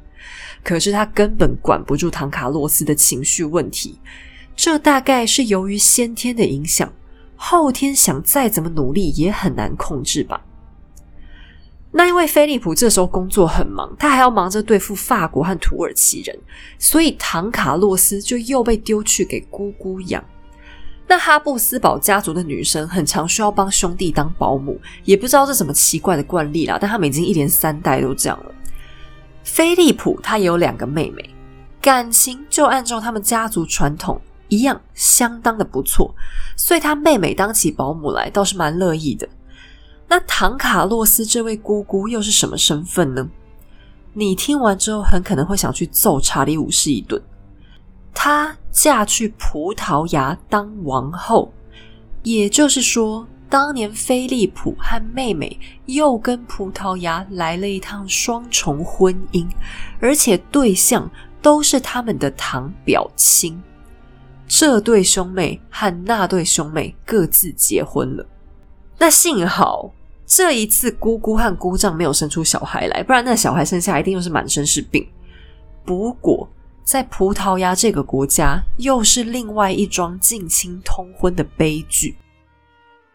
[0.65, 3.99] 可是他根本管不住唐卡洛斯的情绪问题，
[4.57, 6.93] 这大概是由于先天的影响，
[7.37, 10.41] 后天想再怎么努力也很难控制吧。
[11.91, 16.39] 那因为菲利普这时候工作很忙，他还要忙着对付法国和土耳其人，
[16.79, 20.23] 所以唐卡洛斯就又被丢去给姑姑养。
[21.07, 28.55] 那哈布斯堡家族的女生很常需要帮兄弟当保姆，也不知道这什么奇怪的惯例啦，但他们已经一连三代都这样了。
[29.43, 31.35] 菲利普他也有两个妹妹，
[31.81, 36.15] 感情就按照他们家族传统一样，相当的不错，
[36.55, 39.27] 所以他妹妹当起保姆来倒是蛮乐意的。
[40.09, 43.29] 那唐卡洛斯这位姑姑又是什么身份呢？
[44.15, 47.23] 你听完之后很可能会想去揍查理五世一顿。
[48.15, 51.53] 她嫁去葡萄牙当王后，
[52.23, 59.47] 也就是说，当年菲利普和妹妹又跟葡萄牙来了一趟双重婚姻，
[60.01, 61.09] 而且对象
[61.43, 63.63] 都是他们的堂表亲。
[64.49, 68.27] 这对兄妹和那对兄妹各自结婚了。
[68.99, 69.93] 那幸好。
[70.29, 75.09] 这一次，姑姑和姑丈没有生出小孩来，不然那小孩生下一定又是满身是病。
[75.87, 76.47] 不过，
[76.85, 82.15] 在葡萄牙这个国家，又是另外一桩近亲通婚的悲剧。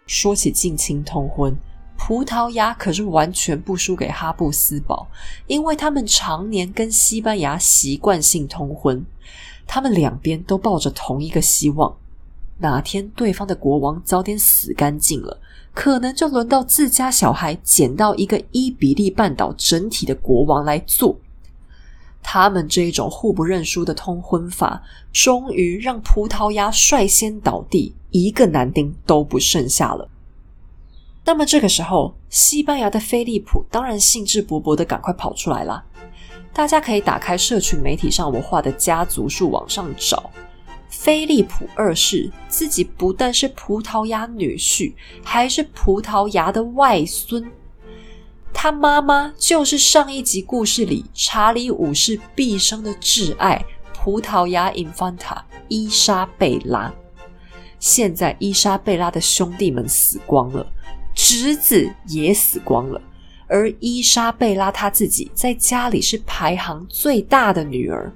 [0.08, 1.56] 说起近亲通婚，
[1.96, 5.08] 葡萄牙可是完全不输给哈布斯堡，
[5.46, 9.06] 因为他们常年跟西班牙习惯性通婚，
[9.68, 11.96] 他们两边都抱着同一个希望：
[12.58, 15.40] 哪天对方的国王早点死干净了。
[15.74, 21.18] 可能就轮到自家小孩捡到一个伊比利半岛整体的国王来做。
[22.22, 24.82] 他们这一种互不认输的通婚法，
[25.12, 30.08] 终于让葡萄牙率先倒地，一个男丁都不剩下了。
[31.26, 35.84] 那么这个时候，西班牙的菲利普当然兴致勃勃的赶快跑出来了。
[36.54, 40.30] 大家可以打开社群媒体上我画的家族树往上找。
[40.96, 47.52] 菲利普二世自己不但是葡萄牙女婿，还是葡萄牙的外孙。
[48.54, 56.94] 他妈妈就是上一集故事里查理五世毕生的挚爱——葡萄牙 Infanta 伊莎贝拉。
[57.80, 60.66] 现在伊莎贝拉的兄弟们死光了，
[61.16, 63.02] 侄子也死光了。
[63.48, 68.14] 而伊莎贝拉她自己在家里是排行最大的女儿，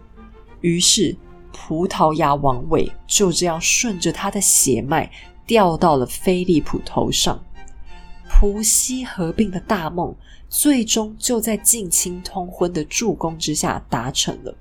[0.62, 1.18] 于是
[1.60, 5.12] 葡萄牙王位就这样顺着他的血脉
[5.46, 7.43] 掉到了菲利普头上。
[8.30, 10.15] 葡西合并的大梦
[10.48, 14.56] 最终就在近亲通婚的助攻之下达成了。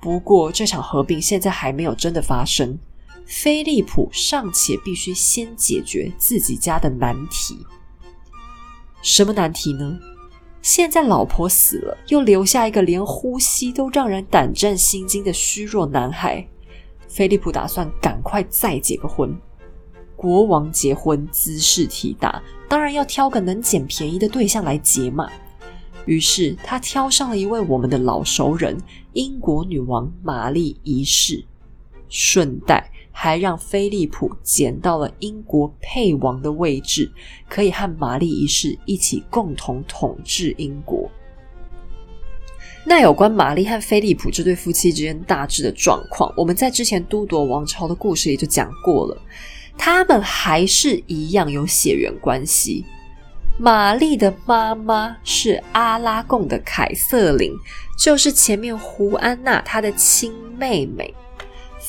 [0.00, 2.78] 不过这场合并现在还没有真的发生，
[3.26, 7.58] 菲利普尚且必须先解决自己家的难题。
[9.02, 9.98] 什么难题呢？
[10.66, 16.44] 现在老婆死了，又留下一个连呼吸都让人胆战心惊的虚弱男孩。
[17.06, 19.32] 菲利普打算赶快再结个婚。
[20.16, 25.30] 国王结婚姿势体大，当然要挑个能捡便宜的对象来结嘛。
[26.04, 28.76] 于是他挑上了一位我们的老熟人——
[29.14, 31.44] 英国女王玛丽一世，
[32.08, 32.90] 顺带。
[33.18, 37.10] 还让菲利普捡到了英国配王的位置，
[37.48, 41.10] 可以和玛丽一世一起共同统治英国。
[42.84, 49.16] 那有关玛丽和菲利普这对夫妻之间大致的状况，我们在之前都铎王朝的故事里就讲过了。
[49.78, 52.84] 他们还是一样有血缘关系。
[53.58, 57.50] 玛丽的妈妈是阿拉贡的凯瑟琳，
[57.98, 61.14] 就是前面胡安娜她的亲妹妹。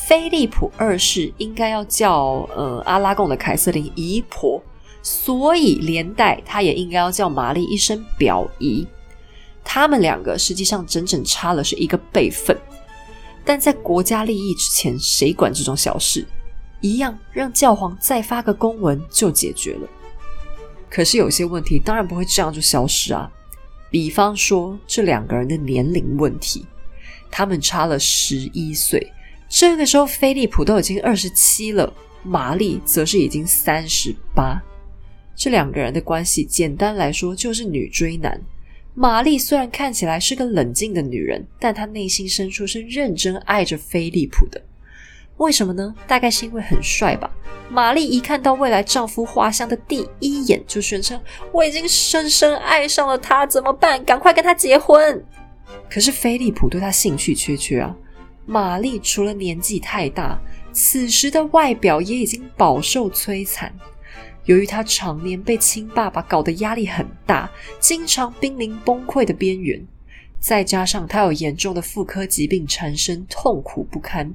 [0.08, 4.58] 菲利普二世应该要叫呃阿拉贡的凯瑟琳姨婆，
[5.02, 8.86] 所以连带他也应该要叫玛丽一声表姨。
[9.62, 12.56] 他们两个实际上整整差了是一个辈分，
[13.44, 16.26] 但在国家利益之前，谁管这种小事？
[16.80, 19.86] 一样让教皇再发个公文就解决了。
[20.88, 23.30] 可是有些问题当然不会这样就消失啊，
[23.90, 26.64] 比方说这两个人的年龄问题，
[27.30, 29.06] 他们差了十一岁。
[29.48, 34.62] 这个时候，菲利普都已经二十七了，玛丽则是已经三十八。
[35.34, 38.40] 这两个人的关系，简单来说就是女追男。
[38.94, 44.60] 玛丽虽然看起来是个冷静的女人，但她内心深处是认真爱着菲利普的。
[45.36, 45.94] 为什么呢？
[46.06, 47.30] 大概是因为很帅吧。
[47.70, 51.20] 玛丽一看到未来丈夫画像的第一眼，就宣称
[51.52, 54.04] ：“我已经深深爱上了他，怎么办？
[54.04, 55.24] 赶快跟他结婚！”
[55.88, 57.94] 可是菲利普对她兴趣缺缺啊。
[58.50, 60.40] 玛丽除了年纪太大，
[60.72, 63.70] 此时的外表也已经饱受摧残。
[64.46, 69.86] 由于她常年被亲爸爸搞得压力很大，经常濒临崩溃的边缘，
[70.40, 74.34] 再加上她有严重的妇科疾病缠身，痛苦不堪。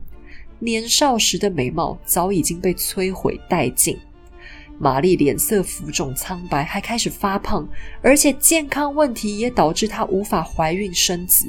[0.59, 3.97] 年少时的美貌早已经被摧毁殆尽。
[4.77, 7.67] 玛丽脸色浮肿苍白，还开始发胖，
[8.03, 11.47] 而且健康问题也导致她无法怀孕生子。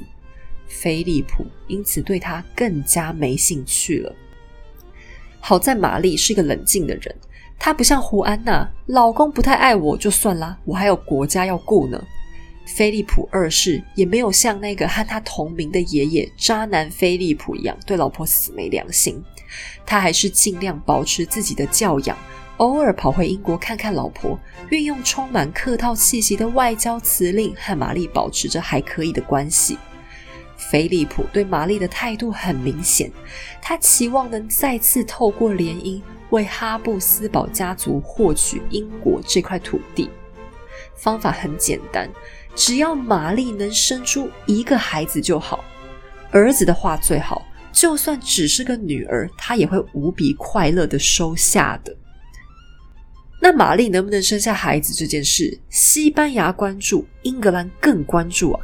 [0.67, 4.15] 菲利普因此对他更加没兴趣了。
[5.41, 7.15] 好在玛丽是个冷静的人，
[7.59, 12.03] 她不像胡安娜，老公不太爱我就算啦，我还有国家要顾呢。
[12.67, 19.23] 菲利普二世也没有像那个和他同名的爷爷渣男菲利普一样对老婆死没良心，
[19.85, 22.17] 他还是尽量保持自己的教养，
[22.57, 24.39] 偶尔跑回英国看看老婆，
[24.71, 29.77] 运用充满客套气息的外交辞令和玛丽保持着还可以的关系。
[30.71, 33.11] 菲利普对玛丽的态度很明显，
[33.61, 36.01] 他期望能再次透过联姻
[36.31, 40.11] 为哈布斯堡家族获取英国这块土地。
[40.97, 42.09] 方法很简单，
[42.55, 45.65] 只要玛丽能生出一个孩子就好，
[46.31, 51.95] 儿子的话最好，就算只是个女儿，他也会无比快乐的收下的。
[53.43, 58.61] 那玛丽能不能生下孩子这件事，西班牙关注，英格兰更关注啊。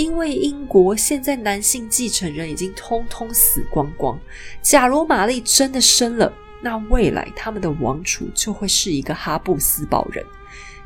[0.00, 4.18] 因为英国现在男性继承人已经通通死光光，
[4.62, 10.24] 假如玛丽真的生了，那未来他们的王储就会是一个哈布斯堡人，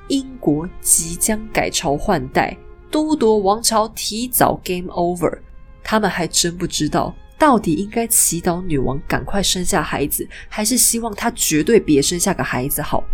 [0.09, 2.59] 英国即将改朝换代，
[2.91, 5.39] 都铎王朝提早 game over。
[5.85, 13.05] 他们还真不知道，到底应该祈祷女王赶快生下孩子，还是希望她绝对别生下个孩子好。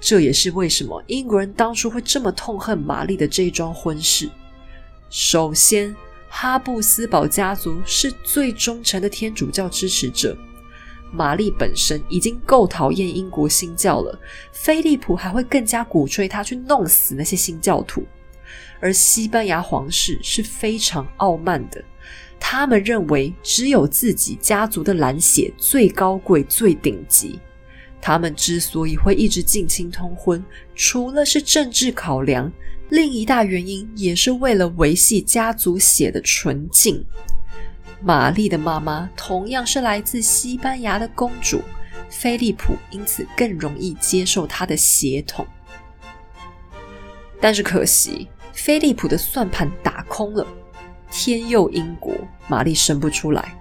[0.00, 4.30] 这也是为什么英国人当初会这么痛恨玛丽的这一桩婚事。
[5.18, 5.96] 首先，
[6.28, 10.36] 哈布斯堡家族是最忠诚的天主教支持者。
[11.10, 14.20] 玛丽本身已经够讨厌英国新教了，
[14.52, 18.04] 菲利普还会更加鼓吹他去弄死那些新教徒。
[18.78, 21.82] 而西班牙皇室是非常傲慢的，
[22.38, 27.40] 他们认为只有自己家族的蓝血最高贵、最顶级。
[28.02, 30.44] 他们之所以会一直近亲通婚，
[30.74, 32.52] 除了是政治考量，
[32.88, 37.04] 另一大原因也是为了维系家族血的纯净。
[38.00, 41.60] 玛丽的妈妈同样是来自西班牙的公主，
[42.08, 45.44] 菲利普因此更容易接受她的血统。
[47.40, 50.46] 但是可惜，菲利普的算盘打空了，
[51.10, 52.14] 天佑英国，
[52.46, 53.58] 玛丽生不出来。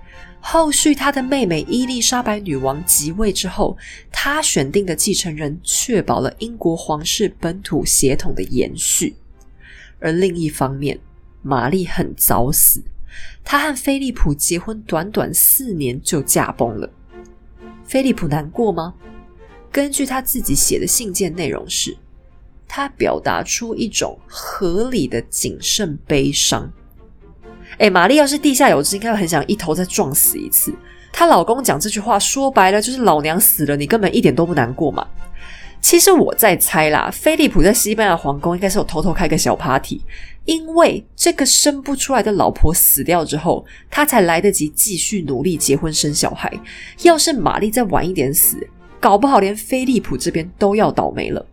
[0.47, 3.75] 后续，他的妹妹伊丽莎白女王即位之后，
[4.11, 9.15] 他选定的继承人确保了英国皇室本土血统的延续。
[9.99, 10.99] 而另一方面，
[11.41, 12.83] 玛丽很早死，
[13.43, 16.87] 她和菲利普结婚短短四年就驾崩了。
[17.83, 18.93] 菲利普难过吗？
[19.71, 21.97] 根据他自己写的信件内容是，
[22.67, 26.71] 他表达出一种合理的谨慎悲伤。
[27.77, 30.73] 哎，玛丽要是地下有知，应该会很想一头再撞死一次。
[31.11, 35.05] 她老公讲这句话，说白了就是老娘死了，你根本一点都不难过嘛。
[35.81, 40.01] 其实我在猜啦，菲利普在西班牙皇宫应该是有偷偷开个小 party，
[40.45, 46.51] 因为这个生不出来的老婆死掉之后，他才来得及继续努力结婚生小孩。
[47.03, 48.67] 要是玛丽再晚一点死，
[48.99, 51.45] 搞不好连菲利普这边都要倒霉了。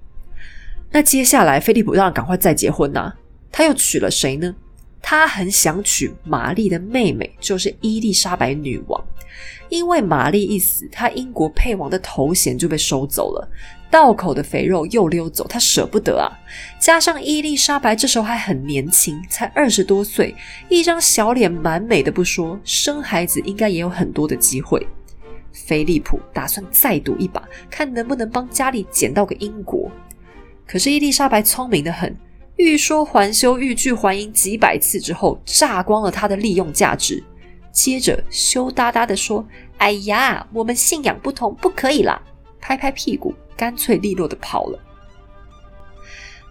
[0.90, 3.12] 那接下来，菲利普当然赶快再结婚呐，
[3.50, 4.54] 他又娶了谁呢？
[5.02, 9.04] 他很想娶玛丽的妹妹，就是伊丽莎白女王。
[9.68, 13.48] 因为玛丽一死，他英国配王的头衔就被收走了，
[13.90, 16.28] 道口的肥肉又溜走，他舍不得啊。
[16.78, 20.34] 加上伊丽莎白这时候还很年轻，才二十多岁，
[20.68, 24.86] 一张小脸蛮美的不说，生孩子应该也有很多的机会。
[25.52, 29.90] 菲利普打算再赌一把，看能不能帮家里捡到个英国。
[30.66, 32.14] 可是伊丽莎白聪明的很。
[32.56, 37.22] 欲说还休，欲拒还迎几百次之后，榨光了他的利用价值。
[37.72, 39.44] 接着羞答答的说
[39.78, 42.20] ：“哎呀，我们信仰不同，不可以啦！”
[42.60, 44.78] 拍拍屁股，干脆利落的跑了。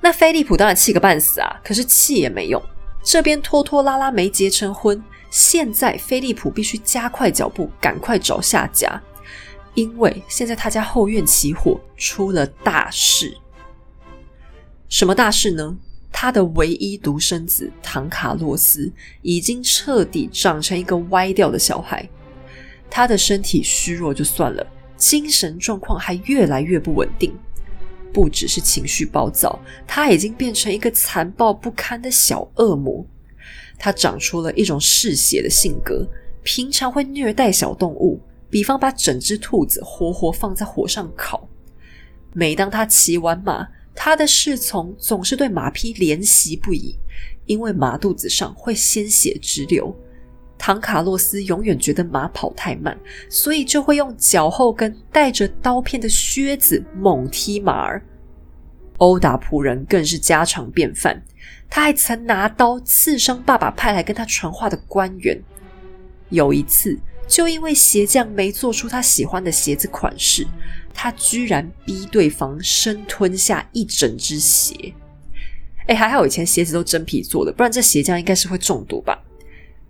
[0.02, 2.62] 那菲利普当然气个半死啊，可是气也没用。
[3.04, 8.99] 这边拖拖拉拉没结成婚，现在菲利普必须加快脚步，赶快找下家，
[9.76, 13.38] 因为现在他家后院起火，出了大事。
[14.89, 15.78] 什么大事呢？
[16.12, 18.91] 他的唯一独生子唐卡洛斯
[19.22, 22.07] 已经彻底长成一个歪掉的小孩，
[22.89, 24.66] 他的身体虚弱就算了，
[24.97, 27.34] 精神状况还越来越不稳定。
[28.14, 29.57] 不只是情绪暴躁，
[29.88, 33.05] 他已经变成一个残暴不堪的小恶魔。
[33.80, 36.05] 他长出了一种嗜血的性格，
[36.43, 41.47] 平常会虐待小动物，比方把整只兔子活活放在火上烤。
[42.34, 43.66] 每当他骑完马，
[44.04, 46.97] 他的侍从总是对马匹怜惜不已，
[47.45, 49.95] 因为马肚子上会鲜血直流。
[50.58, 52.99] 唐卡洛斯永远觉得马跑太慢，
[53.30, 58.04] 所以就会用脚后跟带着刀片的靴子猛踢马儿。
[58.97, 61.24] 殴打仆人更是家常便饭。
[61.70, 65.39] 他还曾拿刀刺伤爸爸派来跟他传话的官员。
[66.30, 66.97] 有一次，
[67.28, 70.47] 就因为鞋匠没做出他喜欢的鞋子款式。
[70.94, 74.94] 他居然逼对方生吞下一整只鞋，
[75.88, 79.18] 哎，还好以前鞋子都真皮做的，不然这鞋匠应该是会中毒吧。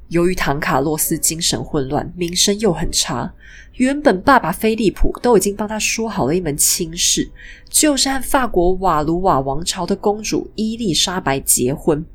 [0.09, 3.33] 由于唐卡洛斯精神混乱，名声又很差，
[3.75, 7.31] 原本爸爸菲利普都已经帮他说好了一门亲事，
[7.69, 12.05] 就是和法国瓦卢瓦王朝的公主伊丽莎白结婚。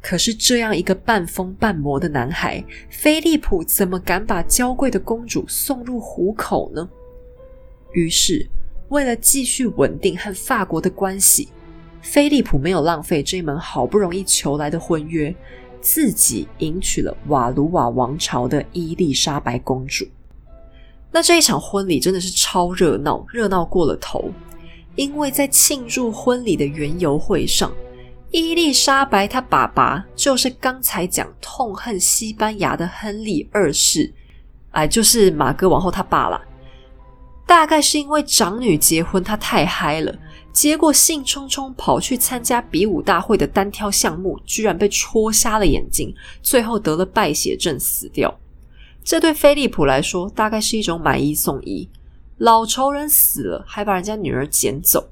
[0.00, 6.88] 可是这样一个半疯半魔的男孩，菲利普怎么敢把娇贵的公主送入虎口呢？
[7.92, 8.48] 于是，
[8.88, 11.48] 为了继续稳定和法国的关系，
[12.00, 15.34] 菲利普没有浪费这门好不容易求来的婚约，
[15.80, 20.06] 自己迎娶了瓦卢瓦王朝的伊丽莎白公主。
[21.10, 24.30] 那这一场婚礼真的是超热闹，热闹过了头。
[24.94, 27.72] 因为在庆祝婚礼的缘由会上，
[28.30, 34.12] 伊丽莎白她爸爸就是刚才讲痛恨西班牙的亨利二世，
[34.72, 36.40] 哎，就是马哥王后他爸了。
[37.48, 40.14] 大概是因为长女结婚，他太嗨了，
[40.52, 48.38] 结果兴冲冲跑去参加比武大会的单挑项目，居然被戳瞎了眼睛，最后得了败血症死掉。
[49.02, 51.88] 这对菲利普来说，大概是一种买一送一，
[52.36, 55.08] 老仇人死了，还把人家女儿捡走。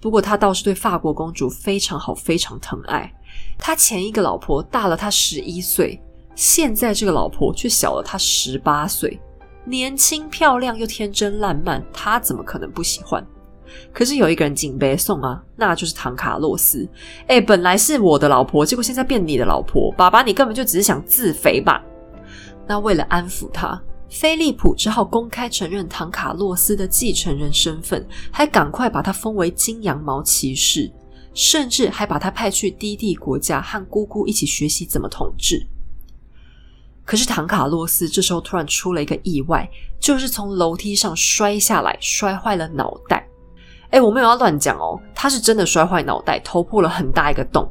[0.00, 3.14] 不过他倒是对法国公主非常好，非常疼爱。
[3.56, 6.02] 他前一个老婆大了他十一岁，
[6.34, 9.20] 现在这个老婆却小了他十八岁。
[9.66, 13.26] 年轻漂亮又天真烂漫，他怎么可能不喜欢？
[13.92, 16.86] 可是有一个人警备送啊，那就是唐卡洛斯。
[17.26, 21.82] 哎，本来是我的老婆，结果现在变你的老婆，爸爸，你根本就只是想自肥吧？
[22.66, 30.92] 那为了安抚他，菲利普只好公开承认唐卡洛斯的继承人身份，还赶快把他封为金羊毛骑士，
[31.32, 35.66] 甚至还把他派去低地国家和姑姑一起学习怎么统治。
[37.04, 39.68] 可是唐卡洛斯这时候突然出了一个意外，
[40.00, 43.28] 就是从楼梯上摔下来，摔坏了脑袋。
[43.90, 47.70] 哎，我没有要乱讲哦，他是真的摔坏脑袋，头破了很大一个洞。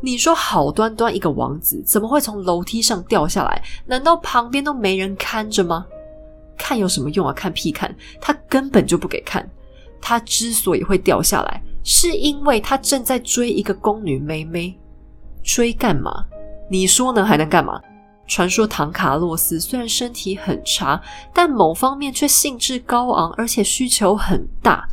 [0.00, 3.62] 你说好端端一个王子，怎么会从楼梯上掉下来？
[3.86, 5.84] 难道旁边都没人看着吗？
[6.56, 7.32] 看有什么用啊？
[7.32, 7.92] 看屁看！
[8.20, 9.48] 他根本就不给看。
[10.00, 14.78] 他之所以会掉下来，是因为他正在追一个宫女妹妹。
[15.42, 16.24] 追干嘛？
[16.70, 17.24] 你说呢？
[17.24, 17.80] 还能干嘛？
[18.28, 21.00] 传说唐卡洛斯虽然身体很差，
[21.32, 24.86] 但某方面却兴致高昂，而且需求很大。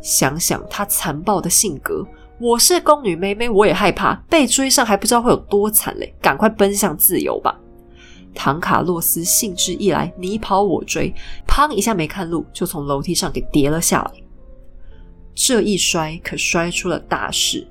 [0.00, 2.06] 想想他残暴的性格，
[2.38, 6.14] 我是宫女妹妹，我也害怕被追上，还不知道会有多惨嘞！
[6.22, 7.58] 赶快奔向自由吧！
[8.32, 11.12] 唐卡洛斯兴致一来，你跑我追，
[11.48, 14.12] 砰一下没看路，就从楼梯上给跌了下来。
[15.34, 17.66] 这一摔可摔出了大事，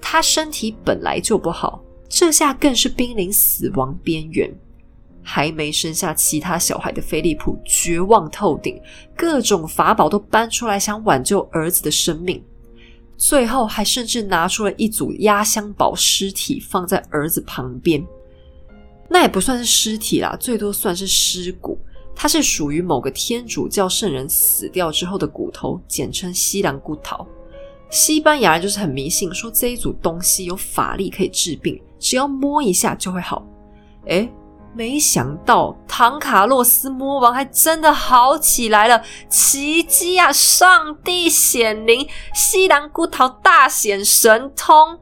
[0.00, 1.81] 他身体本来就不好。
[2.14, 4.54] 这下更是濒临死亡边缘，
[5.22, 8.78] 还没生下其他小孩的菲利普绝望透顶，
[9.16, 12.44] 各种法宝都搬出来想挽救儿子的生命，
[13.16, 18.06] 最后还甚至拿出了一组压箱宝尸体放在儿子旁边。
[19.08, 21.78] 那也不算是尸体啦，最多算是尸骨。
[22.14, 27.26] 它是属于某个天主教圣人死掉之后的骨头，简称西兰骨头。
[27.88, 33.44] 西班牙人就是很迷信，说这一组东西有法力可以治病，只要摸一下就会好。
[34.06, 34.28] 诶，
[34.74, 40.32] 没想到唐卡洛斯摸完还真的好起来了，奇迹啊！
[40.32, 44.98] 上帝显灵，西兰骨桃大显神通。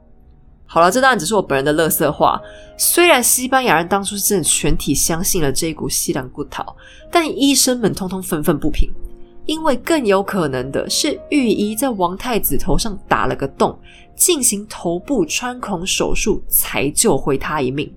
[0.66, 2.38] 好了，这当然只是我本人的乐色话。
[2.76, 6.76] 虽然西班牙人当初是真的全体相信了这一股西兰骨桃，
[7.10, 8.90] 但医生们通通愤愤不平。
[9.46, 13.76] 因为更有可能的是，御医在王太子头上打了个洞，
[14.20, 17.90] 进行头部穿孔手术，才救回他一命。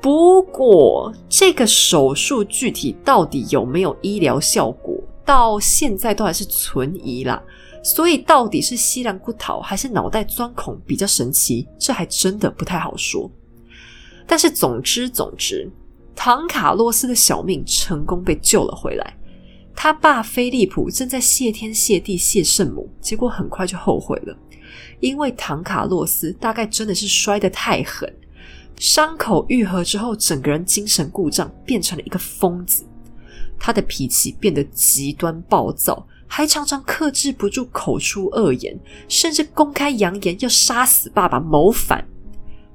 [0.00, 7.42] 不过，这个手术具体到底有没有医疗效果，到现在都还是存疑啦。
[7.84, 13.30] 所以，到底是西兰骨头还是脑袋钻孔比较神奇，这还真的不太好说。
[14.26, 15.70] 但是，总之总之，
[16.14, 19.14] 唐卡洛斯的小命成功被救了回来。
[19.78, 24.34] 他爸菲利普正在谢天谢地谢圣母，结果很快就后悔了，
[25.00, 28.12] 因为唐卡洛斯大概真的是摔得太狠，
[28.78, 32.84] 伤口愈合之后，整个人精神故障，变成了一个疯子。
[33.58, 38.78] 他的脾气变得极端暴躁，还常常克制不住口出恶言，
[39.08, 42.06] 甚至公开扬言要杀死爸爸，谋反。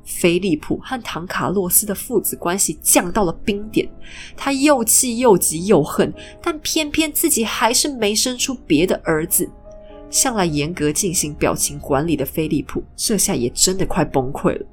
[0.04, 3.88] 菲利普和唐卡洛斯的父子关系降到了冰点，
[4.36, 6.12] 他又气又急又恨，
[6.42, 9.48] 但偏偏自己还是没生出别的儿子。
[10.12, 14.66] 向来严格进行表情管理的菲利普，这下也真的快崩溃了。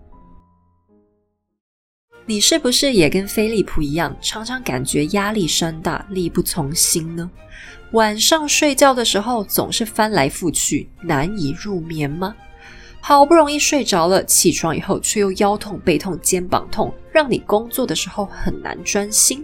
[2.26, 7.30] 你是不是也跟菲利普一样，常常感觉压力山大，力不从心呢？
[7.92, 12.36] 晚上睡觉的时候总是翻来覆去，难以入眠吗？
[13.00, 19.42] 好不容易睡着了，起床以后却又腰痛、背痛、肩膀痛，让你工作的时候很难专心。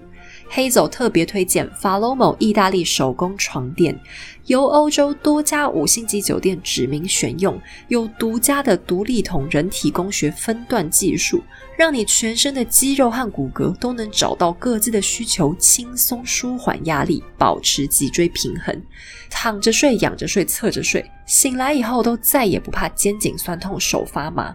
[0.57, 3.99] 黑走特别推荐法罗某意大利手工床垫，
[4.47, 11.43] 由欧洲多家五星级酒店指名选用，有独家的独立筒人体工学分段技术，
[11.77, 18.81] 让你全身的肌肉和骨骼都能找到各自的需求，轻松舒缓压力，保持脊椎平衡。
[19.29, 24.55] 躺着睡、仰着睡、侧着睡，醒来以后都再也不怕肩颈酸痛、手发麻。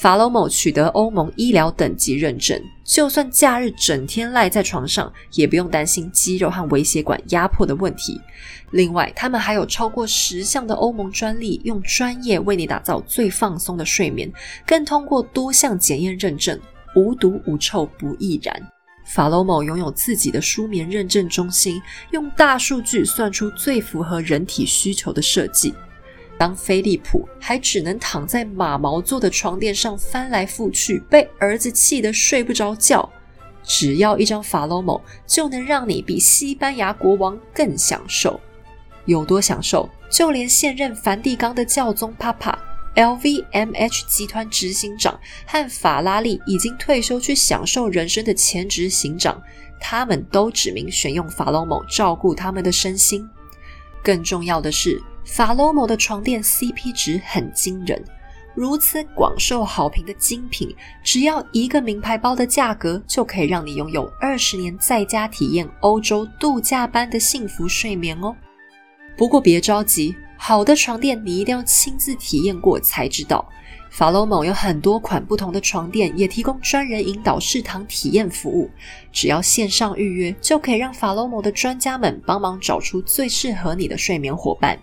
[0.00, 8.20] 法罗某取得欧盟医疗等级认证，就算假日整天赖在床上，也不用担心肌肉和微血管压迫的问题。
[8.70, 14.32] 另外，他们还有超过十项的欧盟专利，用专业为你打造最放松的睡眠，
[14.64, 16.56] 更通过多项检验认证，
[16.94, 18.54] 无毒无臭不易燃。
[19.04, 21.82] 法罗某拥有自己的舒眠认证中心，
[22.12, 25.74] 用大数据算出最符合人体需求的设计。
[26.38, 33.10] 当菲利普还只能躺在马毛做的床垫上翻来覆去，被儿子气得睡不着觉。
[33.64, 38.40] 只要一张法罗某，就能让你比西班牙国王更享受。
[39.04, 39.88] 有多享受？
[40.08, 42.58] 就连现任梵蒂冈的教宗帕帕、
[42.94, 49.42] LVMH 集团执行长和法拉利已经退休去享受人生的前执行长，
[49.78, 53.28] 他们都指明选用法罗某照顾他们的身心。
[54.02, 58.02] 更重要的是，法罗某的床垫 CP 值很惊人。
[58.54, 60.74] 如此广受好评的精品，
[61.04, 68.34] 只要一个名牌包的价格，就可以让你拥有二十年在家体验欧洲度假般的幸福睡眠哦。
[69.16, 73.46] 不过别着急，好的床垫你一定要亲自体验过才知道。
[73.90, 78.68] 法罗某有很多款不同的床垫，也提供专人引导试躺体验服务。
[79.12, 84.76] 只要线上预约，就可以让法罗某的专家们帮忙找出最适合你的睡眠伙伴。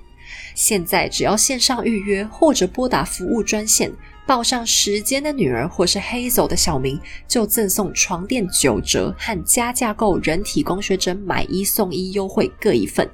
[0.53, 3.91] 现在只要线上预约或者拨打服务专线，
[4.25, 13.09] 报上时间的女儿或是黑走的小明，就赠送床垫九折和加价购人体工学枕买一送一优惠各一份。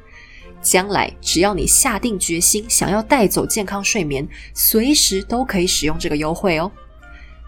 [0.61, 6.71] 将来只要你下定决心想要带走健康睡眠，随时都可以使用这个优惠哦。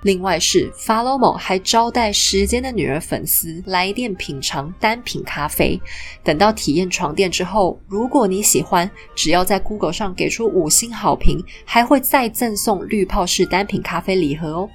[0.04, 5.82] 另外是 Follow Mo 还招待时间的女儿粉丝来电品尝单品咖啡。
[6.24, 14.70] 等到体验床垫之后，如果你喜欢，只要在 Google 上给出五星好评，还会再赠送滤泡式单品咖啡礼盒哦。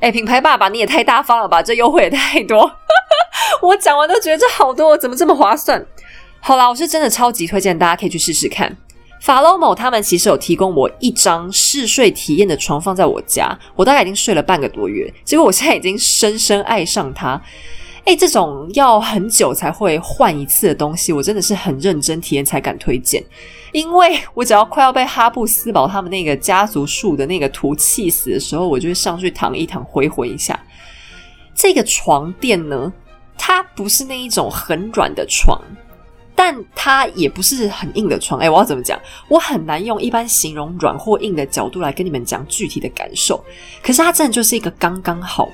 [0.00, 2.70] 哎，品牌爸爸你也太大方了吧，这优惠也太多，
[3.62, 5.84] 我讲完都觉得这好多，怎么这么划算？
[6.40, 8.76] 好啦，我是真的超级推荐大家可以去试试看。
[9.20, 17.40] 法罗某他们其实有提供我一张试睡体验的床放在我家，我大概已经睡了半个多月，结果我现在已经深深爱上它。
[18.04, 23.22] 诶，这种要很久才会换一次的东西，我真的是很认真体验才敢推荐，
[23.72, 30.58] 因为我只要快要被哈布斯堡他们那个家族树的那个图气死的时候，我就会上去躺一躺，回魂一下。
[31.54, 32.90] 这个床垫呢，
[33.36, 35.60] 它不是那一种很软的床。
[36.40, 38.96] 但它也不是很硬的床，哎，我要怎么讲？
[39.26, 43.44] 我很难用一般形容软或硬的角度来跟你们讲具体的感受。
[43.82, 45.48] 可是它真的就是一个刚刚好。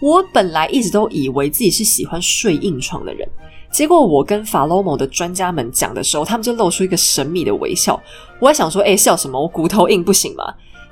[0.00, 3.28] 我本来一直都以为自己是喜欢睡硬床的人，
[3.70, 8.02] 结果我跟法罗某的专家们讲的时候，他们就露出一个神秘的微笑。
[8.38, 9.38] 我在想说，哎，笑什么？
[9.38, 10.44] 我骨头硬不行吗？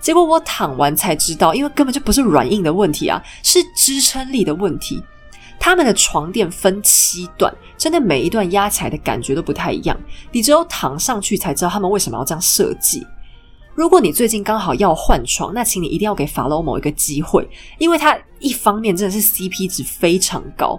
[0.02, 5.02] 结果我躺完才知道，因为根本就不是软硬的问题啊，是支撑力的问题。
[5.64, 9.98] 他们的床垫分七段，真的每一段压起来的感觉都不太一样。
[10.30, 13.02] 你只有躺上去才知道他们为什么要这样设计。
[13.74, 17.48] 如果你最近刚好要换床，那请你一定要给法罗某一个机会，
[17.78, 20.78] 因为它一方面真的是 CP 值非常高。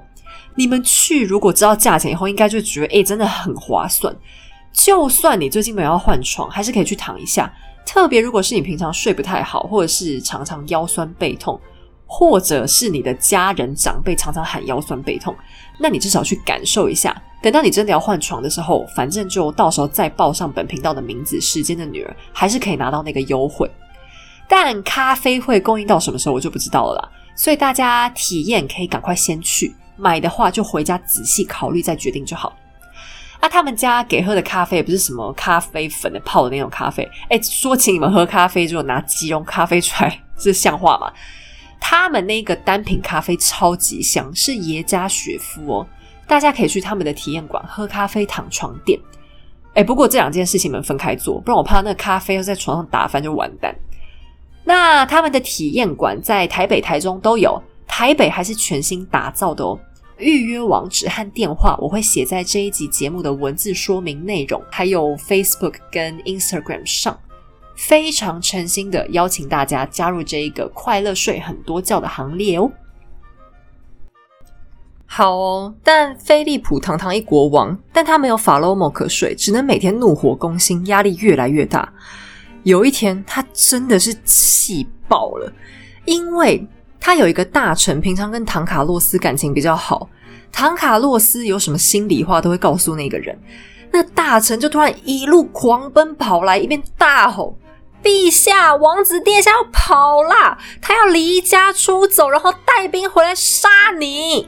[0.53, 4.15] 你们去如果知道价钱以后，应该就觉得诶真的很划算。
[4.71, 7.51] 就算你最近没有要换床，还是可以去躺一下。
[7.87, 11.59] 特别如果是你平常睡不太好，或者是常常腰酸背痛。
[12.17, 15.35] 或者是你的家人长辈常常喊腰酸背痛，
[15.77, 17.13] 那你至少去感受一下。
[17.41, 23.69] 等到你真的要换床的时候，反正就到时候再报上本频道的名字“时间的女儿”，还是可以拿到那个优惠。
[24.47, 27.09] 但咖啡会供应到什么时候，我就不知道了啦。
[27.35, 32.55] 所以大家体验可以赶快先去买的话，就回家仔细考虑再决定就好。
[33.41, 41.11] 那他们家给喝的咖啡也不是什么咖啡粉的泡的那种咖啡，哎，说请你们喝咖啡就拿即溶咖啡出来，这像话吗？
[41.87, 45.87] 他们那个单品咖啡超级香，是耶加雪夫哦，
[46.27, 48.99] 大家可以去他们的体验馆喝咖啡、躺床垫。
[49.75, 53.75] 哎，不过这两件事情们分开做，不然我怕那个咖啡要在床上打翻就完蛋。
[54.63, 59.79] 那他们的体验馆在台北、台中都有，台北还是全新打造的哦。
[60.17, 67.15] 预约网址和电话我会写在这一集节目的文字说明内容，还有 Facebook 跟 Instagram 上。
[67.75, 72.71] 非常诚心的邀请大家加入这一个快乐睡很多觉的行列哦。
[75.07, 81.93] 好哦，但菲利普堂堂一国王，但他没有法罗莫可睡，只能每天怒火攻心，压力越来越大。
[82.63, 85.53] 有一天，他真的是气爆了，
[86.05, 86.67] 因为
[86.99, 90.09] 他有一个大臣，平常跟唐卡洛斯感情比较好，
[90.51, 93.37] 唐卡洛斯有什么心里话都会告诉那个人，
[93.91, 97.55] 那大臣就突然一路狂奔跑来，一边大吼。
[98.05, 100.59] 陛下，王子殿下要跑啦！
[100.79, 103.67] 他要离家出走，然后带兵回来杀
[103.99, 104.47] 你。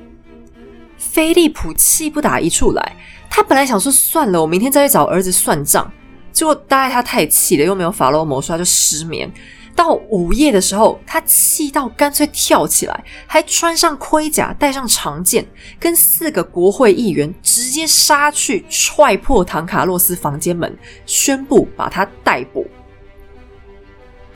[0.96, 2.96] 菲利普气不打一处来，
[3.32, 5.92] 他本来想说算了，我明天再去找儿子算账。
[6.32, 9.34] 结果大概他太气了，又没有法罗魔术，他就失眠。
[9.76, 15.44] 到午夜的时候，他气到干脆跳起来，还穿上盔甲，带上长剑，
[15.80, 20.78] 跟四个国会议员直接杀去，踹破唐卡洛斯房间门，
[21.08, 22.68] 宣布把他逮捕。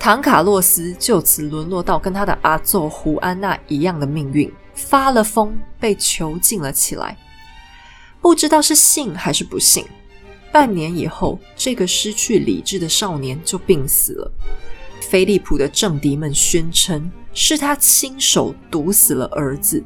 [0.01, 7.15] 唐卡洛斯就此沦落到跟他的阿奏胡安娜一样的命运，发了疯，被囚禁了起来。
[8.19, 9.85] 不知道是幸还是不幸，
[10.51, 14.31] 半年以后，这个失去理智的少年就病死了。
[15.01, 19.83] 菲利普的政敌们宣称是他亲手毒死了儿子。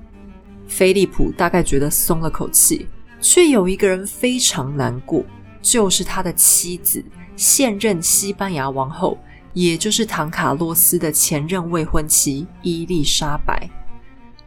[0.66, 2.88] 菲利普大概觉得松了口气，
[3.20, 5.26] 却有一个人非常难过，
[5.62, 7.04] 就是他的妻子，
[7.36, 9.18] 现任西班牙王后，
[9.56, 13.70] 也就是唐卡洛斯的前任未婚妻伊丽莎白。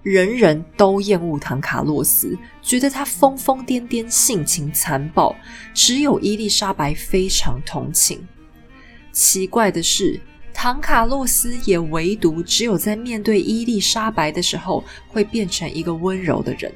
[0.03, 5.35] 人人都厌恶唐卡洛斯，觉得他疯疯癫癫、性情残暴，
[5.73, 8.27] 只有伊丽莎白非常同情。
[9.11, 10.21] 奇怪的是，
[10.53, 16.71] 唐卡洛斯也唯独只有在面对伊丽莎白的时候，会变成一个温柔的人。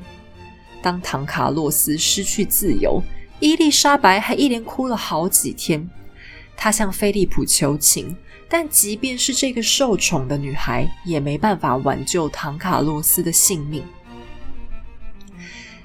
[0.81, 3.03] 当唐卡洛斯失去自由，
[3.41, 5.89] 伊丽莎白还一连哭了好几天。
[6.55, 8.15] 她向菲利普求情，
[8.55, 13.83] 但即便是这个受宠的女孩，也没办法挽救唐卡洛斯的性命。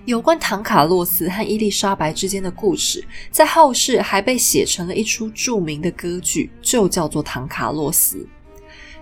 [0.03, 3.01] 有关唐卡洛斯和伊丽莎白之间的故事，
[3.31, 8.17] 在后世还被写成了一出著名的歌剧，就叫做《唐卡洛斯》。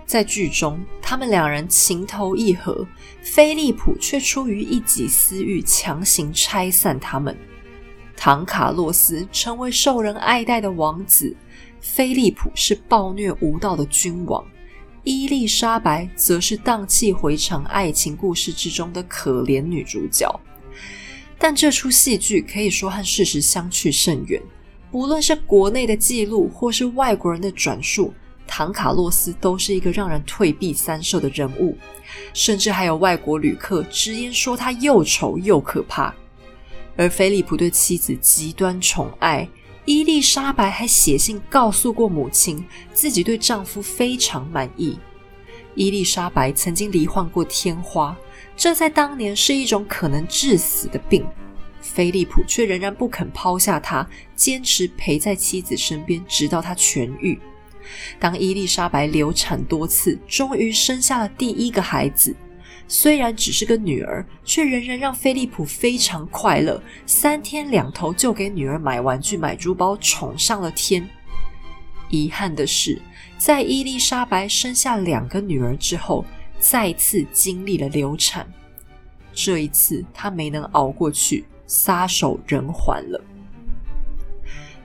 [0.06, 2.86] 在剧中，他们两人情投意合，
[3.24, 7.36] 菲利普却出于一己私欲，强行拆散他们。
[8.16, 11.36] 唐卡洛斯成为受人爱戴的王子，
[11.86, 14.44] 菲利普是暴虐无道的君王，
[15.04, 20.28] 伊丽莎白则是荡气回肠爱情故事之中的可怜女主角。
[21.38, 24.42] 但这出戏剧可以说和事实相去甚远。
[24.90, 28.12] 不论是国内的记录，或是外国人的转述，
[28.48, 31.78] 唐卡洛斯都是一个让人退避三舍的人物。
[32.34, 36.12] 甚至还有外国旅客直言说他又丑又可怕。
[36.98, 39.48] 而菲利普对妻子极端宠爱，
[39.86, 44.98] 伊丽莎白还写信告诉过母亲，自己对丈夫非常满意。
[45.76, 48.18] 伊丽莎白曾经罹患过天花。
[48.58, 51.24] 这在当年是一种可能致死的病，
[51.82, 57.38] 菲利普却仍然不肯抛下他，坚持陪在妻子身边，直到她痊愈。
[58.18, 62.34] 当伊丽莎白流产多次，终于生下了第一个孩子，
[62.88, 71.08] 虽然只是个女儿，却仍然让菲利普非常快乐，三天两头就给女儿买玩具、买珠宝，宠上了天。
[72.10, 73.02] 遗憾的是，
[73.38, 76.26] 在伊丽莎白生下两个女儿之后。
[76.58, 78.48] 再次经历了流产，
[79.34, 83.22] 这一次他没能熬过去，撒手人寰了。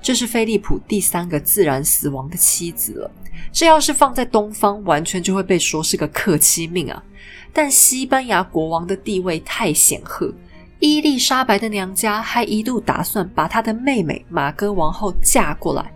[0.02, 3.10] 这是菲利普第三个自然死亡的妻子了。
[3.52, 7.02] 这要是放在东方，完全就会被说是个克妻命啊！
[7.52, 10.32] 但西班牙国王的地位太显赫，
[10.78, 15.92] 伊丽莎白的娘家还一度打算把她的妹妹玛戈王后嫁过来，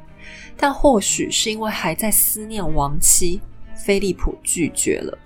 [0.57, 3.41] 但或许是因为还在思念亡妻，
[3.75, 5.17] 菲利普拒绝了。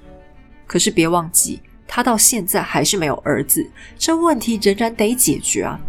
[0.67, 5.81] 可是别忘记，他到现在还是没有儿子，这问题仍然得解决啊！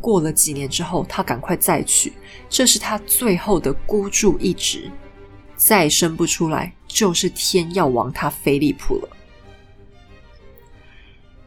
[0.00, 2.12] 过了几年之后，他赶快再娶，
[2.48, 4.90] 这是他最后的孤注一掷。
[5.56, 9.08] 再生不出来，就是天要亡他菲利普了。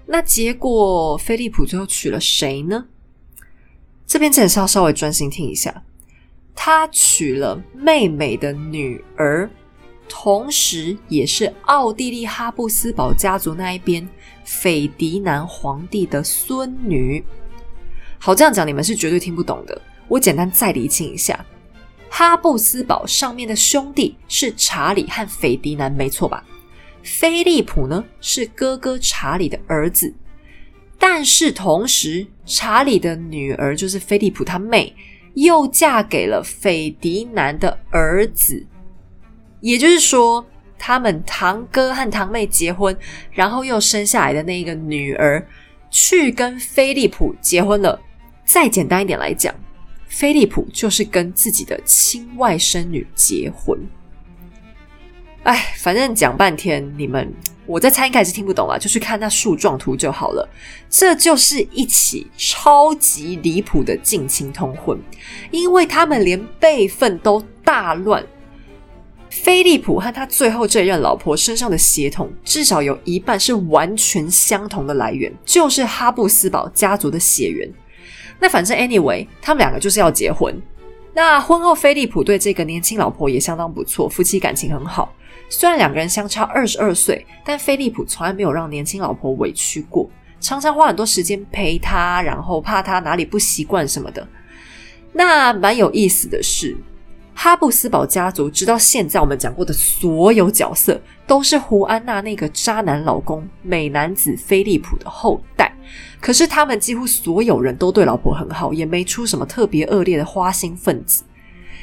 [0.09, 2.85] 那结果，菲利普最后娶了谁呢？
[4.05, 5.83] 这边真是要稍微专心听一下，
[6.55, 9.49] 他娶了妹妹的女儿。
[10.07, 14.07] 同时，也是奥地利哈布斯堡家族那一边
[14.45, 17.21] 斐迪南皇帝的孙女。
[18.17, 19.81] 好，这样讲你们是绝对听不懂的。
[20.07, 21.45] 我简单再理清一下：
[22.09, 26.41] 哈布斯堡上面的兄弟是查理和斐迪南，没错吧？
[27.07, 30.13] 菲利普呢是哥哥查理的儿子，
[30.99, 34.93] 但是同时，查理的女儿就是菲利普他妹，
[35.35, 38.67] 又嫁给了斐迪南的儿子。
[39.61, 40.45] 也就是说，
[40.77, 42.95] 他们堂哥和堂妹结婚，
[43.31, 45.47] 然后又生下来的那一个女儿，
[45.89, 47.97] 去跟菲利普结婚了。
[48.45, 49.55] 再简单一点来讲，
[50.07, 53.79] 菲利普就是跟自己的亲外甥女结婚。
[55.47, 57.33] 哎，反正讲半天，你们
[57.65, 60.45] 我在猜应该是听不懂啊，就去看那树状图就好了。
[60.89, 64.99] 这就是一起超级离谱的近亲通婚，
[65.49, 68.21] 因为他们连辈分都大乱。
[69.29, 77.71] 菲利普和他最后这任老婆身上的血统，至少有一半是完全相同的来源，就是哈布斯堡家族的血缘。
[78.37, 80.53] 那反正 anyway，他们两个就是要结婚。
[81.13, 85.13] 那婚后，菲利普对这个年轻老婆也相当不错，夫妻感情很好。
[85.49, 94.27] 虽然两个人相差二十二岁，但菲利普从来没有让年轻老婆委屈过，常常花很多时间陪她，然后怕她哪里不习惯什么的。
[95.13, 96.75] 那蛮有意思的是。
[97.39, 105.71] 哈布斯堡家族直到现在，我们讲过的所有角色都是胡安娜那个渣男老公美男子菲利普的后代。
[106.19, 111.23] 可是他们几乎所有人都对老婆很好，也没出什么特别恶劣的花心分子。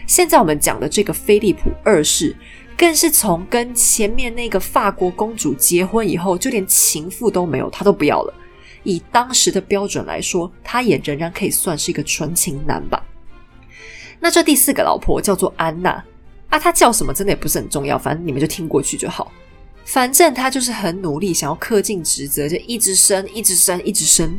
[0.08, 2.34] 现在我们讲的这个菲利普二世，
[2.76, 8.34] 更是从跟前面那个法国公主结婚以后，就连情妇都没有，他都不要了。
[8.82, 13.02] 以当时的标准来说，他也仍然可以算是一个纯情男吧。
[14.20, 16.02] 那这第四个老婆叫做安娜
[16.48, 19.30] 啊，她叫什么真的也不是很重要，反正你们就听过去就好。
[19.84, 24.38] 反正她就是很努力，想要恪尽职责，就一直生，一直生，一直生。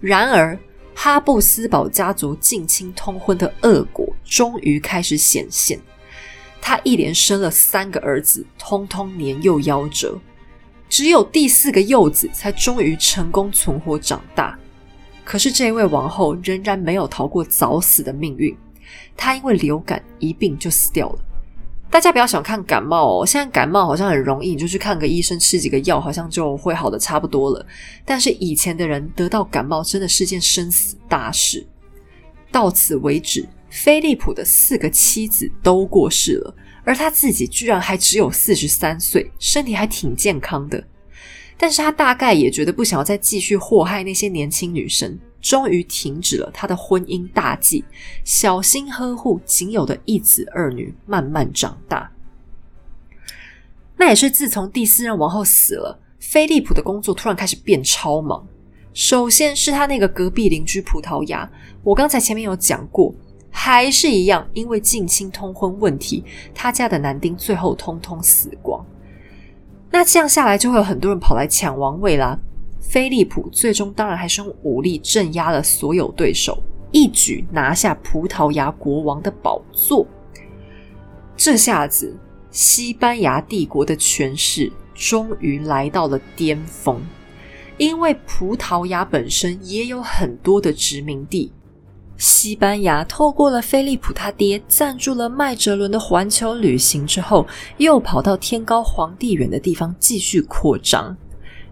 [0.00, 0.58] 然而，
[0.94, 5.78] 哈布斯堡家族近亲通婚的恶果终于开始显现。
[6.64, 10.16] 他一连生了三个儿子，通通年幼夭折，
[10.88, 14.56] 只有第四个幼子才终于成功存活长大。
[15.24, 18.56] 可是这位王后仍然没有逃过早死的命运，
[19.16, 21.18] 她因为流感一病就死掉了。
[21.90, 27.66] 大家不要小看感冒哦，现在感冒好像很容易，你就去看个医生，吃几个药，好像就会好的差不多了。
[28.04, 31.66] 但是以前的人得到感冒真的是件生死大事。
[32.50, 33.48] 到此为止。
[33.72, 36.54] 菲利普的四个妻子都过世了，
[36.84, 40.84] 而他自己居然还只有四十三岁，身体还挺健康的。
[41.56, 47.82] 但是他大概也觉得不想要再继续祸害那些年轻女生，终于停止了他的婚姻大计，
[48.24, 52.12] 小心呵护仅有的一子二女慢慢长大。
[53.96, 58.46] 那也是自从第四任王后死了，菲利普的工作突然开始变超忙。
[58.92, 61.50] 首先是他那个隔壁邻居葡萄牙，
[61.82, 63.14] 我刚才前面有讲过。
[63.54, 66.24] 还是一样，因为近亲通婚问题，
[66.54, 68.84] 他家的男丁最后通通死光。
[69.90, 72.36] 那这样下来，就会有很多人跑来抢王位啦。
[72.80, 80.06] 菲利普最终当然还是用武力镇压了所有对手，一举拿下葡萄牙国王的宝座。
[81.36, 82.16] 这下子，
[82.50, 87.00] 西班牙帝国的权势终于来到了巅峰，
[87.76, 91.52] 因为葡萄牙本身也有很多的殖民地。
[92.22, 97.44] 西班牙透过了菲利普他爹赞助了麦哲伦的环球旅行之后，
[97.78, 101.16] 又跑到天高皇帝远的地方继续扩张。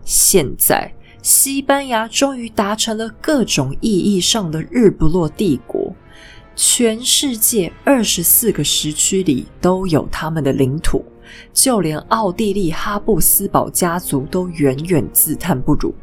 [0.05, 0.93] 现在，
[1.23, 5.95] 西班牙终于达成了各种意义上的日不落帝国，
[6.57, 11.05] 全世界二十四个时区里都有他们的领土，
[11.53, 15.95] 就连奥地利哈布斯堡家族都远远自叹不如。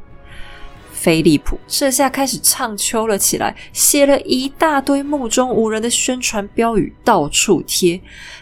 [0.97, 8.01] 菲利普这下开始唱秋了起来，写了一大堆目中无人的宣传标语，到处贴。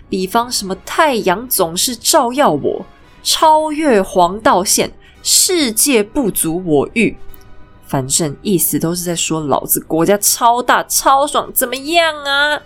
[0.09, 2.85] 比方什么“太阳总是照耀我
[3.21, 4.89] ”，“超越黄道线
[5.21, 7.17] ”，“世界不足我欲”，
[7.85, 12.61] 反正意思都是在说老子国家超大超爽，怎么样啊？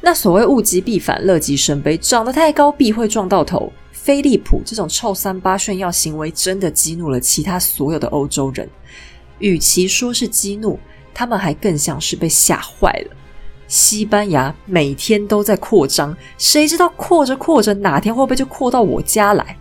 [0.00, 3.72] 那所谓物极必反，乐极生悲，长得太高必会撞到头。
[4.04, 8.68] 菲利普这种臭三八炫耀行为，真的激怒了其他所有的欧洲人。
[9.38, 10.78] 与其说是激怒，
[11.14, 13.16] 他们还更像是被吓坏了。
[13.66, 19.56] 西班牙每天都在扩张，谁知道扩着扩着，哪天会不会就扩到我家来？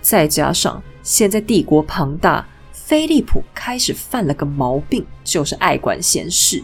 [0.00, 6.62] 再加上现在帝国庞大，菲利普开始犯了个毛病，就是爱管闲事。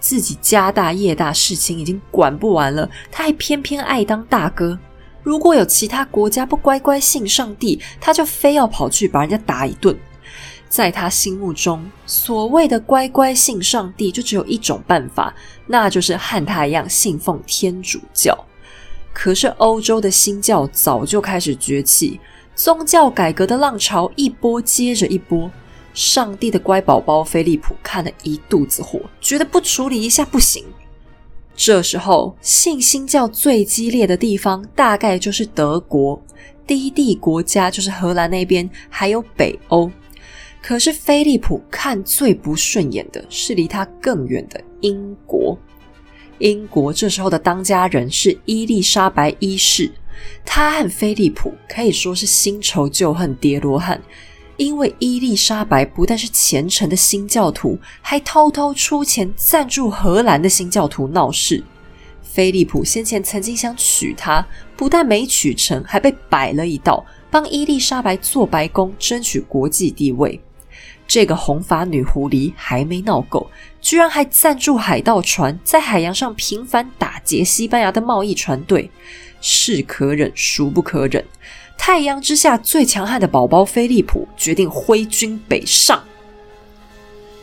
[0.00, 4.78] 自己家大业大，事情已经管不完了，他还偏偏爱当大哥。
[5.22, 9.96] 如果有其他国家不乖乖信上帝，他就非要跑去把人家打一顿。
[10.68, 15.34] 在他心目中，所谓的乖乖信上帝，就只有一种办法，
[15.66, 18.46] 那就是和他一样信奉天主教。
[19.12, 22.18] 可是欧洲的新教早就开始崛起，
[22.54, 25.50] 宗教改革的浪潮一波接着一波。
[25.92, 30.64] 上帝的乖宝宝菲利普看了一肚子火，觉得不处理一下不行。
[31.54, 36.20] 这时候，信新教最激烈的地方大概就是德国，
[36.66, 39.90] 低地国家就是荷兰那边，还有北欧。
[40.62, 45.58] 可是，菲利普看最不顺眼的是离他更远的英国。
[46.38, 49.90] 英国这时候的当家人是伊丽莎白一世，
[50.44, 54.00] 他和菲利普可以说是新仇旧恨叠罗汉。
[54.56, 61.62] 因为伊丽莎白不但是虔诚的新教徒，还偷偷出钱赞助荷兰的新教徒闹事。
[62.22, 64.46] 菲利普先前曾经想娶她，
[64.76, 70.40] 不但没娶成，还被摆了一道，帮伊丽莎白做白宫，争取国际地位。
[71.06, 73.50] 这个红发女狐狸还没闹够，
[73.82, 78.90] 居然还赞助海盗船，在海洋上频繁打劫西班牙的贸易船队。
[79.42, 81.22] 是可忍，孰不可忍？
[81.84, 86.00] 太阳之下最强悍的宝宝菲利普决定挥军北上。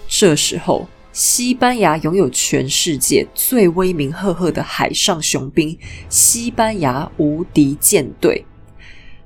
[0.07, 5.77] 这时候，西班牙拥有全世界最威名赫赫的海上雄兵——
[6.07, 8.45] 西班牙无敌舰队。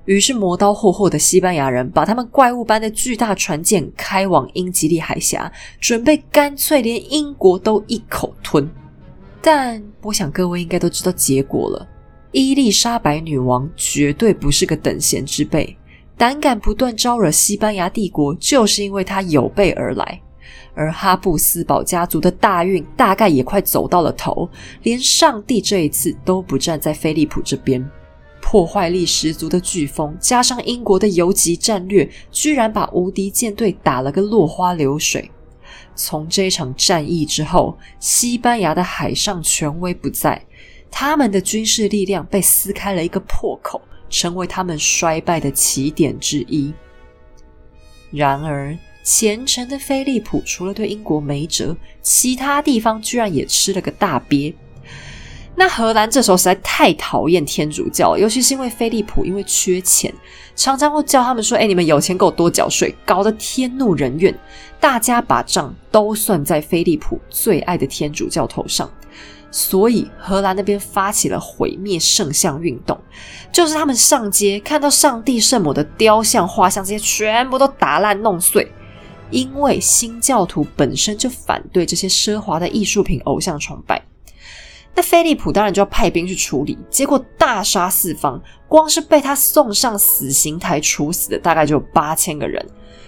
[0.06, 8.68] 于是，磨刀霍霍的西班牙人把他们怪物般的巨大船舰开往英吉利海峡，准备干脆连英国都一口吞。
[9.44, 11.88] 但我想各位应该都知道结果了。
[12.34, 15.78] 伊丽莎白女王绝对不是个等闲之辈，
[16.18, 20.20] 胆敢不断招惹西班牙帝国，就是因为她有备而来。
[20.74, 24.50] 而哈布斯堡家族的大运大概也快走到了头，
[24.82, 27.88] 连上帝这一次都不站在菲利普这边。
[28.42, 35.30] 破坏力十足的飓风，加上英国的游击战略，居然把无敌舰队打了个落花流水。
[35.96, 40.44] 从这场战役之后，西班牙的海上权威不在，
[40.96, 43.82] 他们的军事力量被撕开了一个破口，
[44.12, 46.72] 成为他们衰败的起点之一。
[48.12, 54.54] 然而，虔诚的菲利普除了对英国没辙，其他地方居然也吃了个大瘪。
[55.56, 60.14] 那荷兰这时候实在太讨厌天主教，尤其是因为菲利普因为缺钱，
[60.56, 64.34] 常常会叫他们说：“哎，你们有钱给我多缴税。”搞得天怒人怨，
[64.80, 68.90] 大家把账都算在菲利普最爱的天主教头上。
[69.56, 73.00] 所以荷兰那边发起了毁灭圣像运动，
[73.52, 78.72] 就是他们上街看到上帝圣母的雕像、画像这些全部都打烂弄碎，
[79.30, 84.04] 因为新教徒本身就反对这些奢华的艺术品、偶像崇拜。
[84.96, 92.66] 那菲利普当然就要派兵去处理，结果大杀四方，光是被他送上死刑台处死的大概就有八千个人。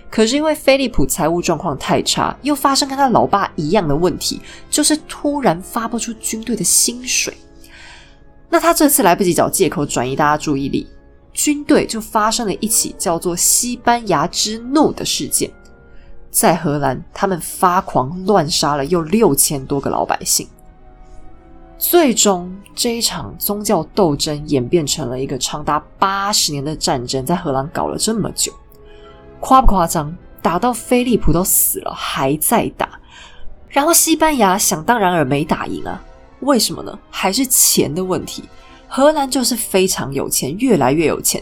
[0.10, 7.36] 可是因为菲利普财务状况太差，又发生跟他老爸一样的问题，就是突然发不出军队的薪水。
[8.50, 10.88] 那他这次来不及找借口转移大家注意力，
[11.34, 15.52] 军队就发生了一起叫做“西班牙之怒”的事件，
[16.32, 20.48] 在荷兰，他们发狂乱杀了又六千多个老百姓。
[21.78, 28.54] 最终，这一场宗教斗争演变成了一个长达八十年的战争，在荷兰搞了这么久，
[29.46, 30.12] 夸不夸张？
[30.42, 32.90] 打到菲利普都死了，还在打。
[33.70, 36.02] 然后西班牙想当然而没打赢啊？
[36.40, 36.98] 为什么呢？
[37.12, 38.46] 还是钱的问题。
[38.88, 41.40] 荷兰就是非常有钱，越来越有钱。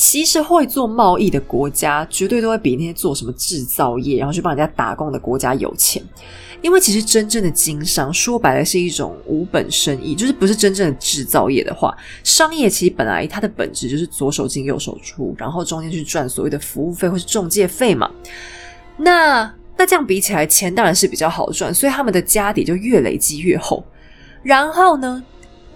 [0.00, 6.02] 其实会做贸易的国家，绝对都会比那些做什么制造业，然后去帮人家打工的国家有钱。
[6.62, 11.94] 因为其实真正的经商，说白了是一种无本生意，就是不是真正的制造业的话，
[12.24, 18.10] 商业其实本来它的本质就是左手进右手出，然后中间去赚所谓的服务费或是中介费嘛。
[18.96, 23.84] 那那这样比起来，钱当然是比较好赚，所以他们的家底就越累积越厚。
[24.42, 25.22] 然后呢，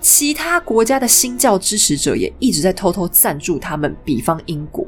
[0.05, 4.87] 其他国家的新教支持者也一直在偷偷赞助他们，比方英国。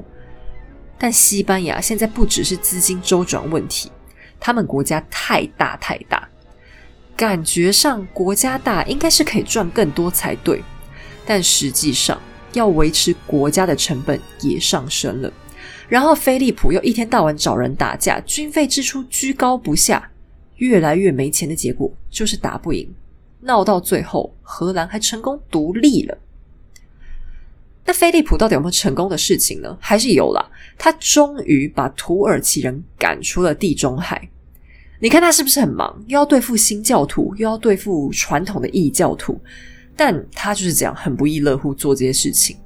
[0.99, 3.91] 但西班牙现在不只是资金周转问题。
[4.39, 6.29] 他们国家太大太大，
[7.17, 10.62] 感觉上国家大应该是可以赚更多才对，
[11.25, 12.21] 但实际上
[12.53, 15.33] 要维持国家的成本也上升了。
[15.89, 20.11] 然后菲利普又一天到晚找人打架，军费支出居高不下，
[20.57, 22.87] 越来越没钱的结果就是打不赢，
[23.47, 26.19] 闹到最后荷兰还成功独立了。
[27.85, 29.79] 那菲利普到底有没有成功的事情呢？
[29.81, 30.45] 还是有啦，
[30.77, 34.29] 他终于把土耳其人赶出了地中海。
[34.99, 36.03] 你看他是不是很忙？
[36.09, 39.41] 又要对付新教徒，又要对付传统的异教徒，
[39.95, 42.57] 但他就是这样很不亦乐乎做这些事情。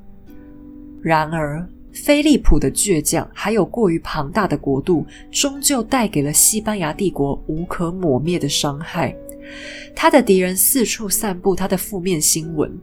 [1.02, 9.14] 然而，菲利普的倔强还有过于庞大的国度，终究带给了西班牙帝国无可抹灭的伤害。
[9.94, 12.78] 他的敌人四处散布他的负面新闻。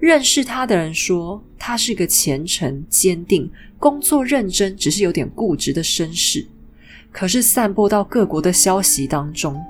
[0.00, 6.46] 认识他的人说，他是个虔诚、坚定、工作认真，只是有点固执的绅士。
[7.10, 9.60] 可是散播到各国的消息当中，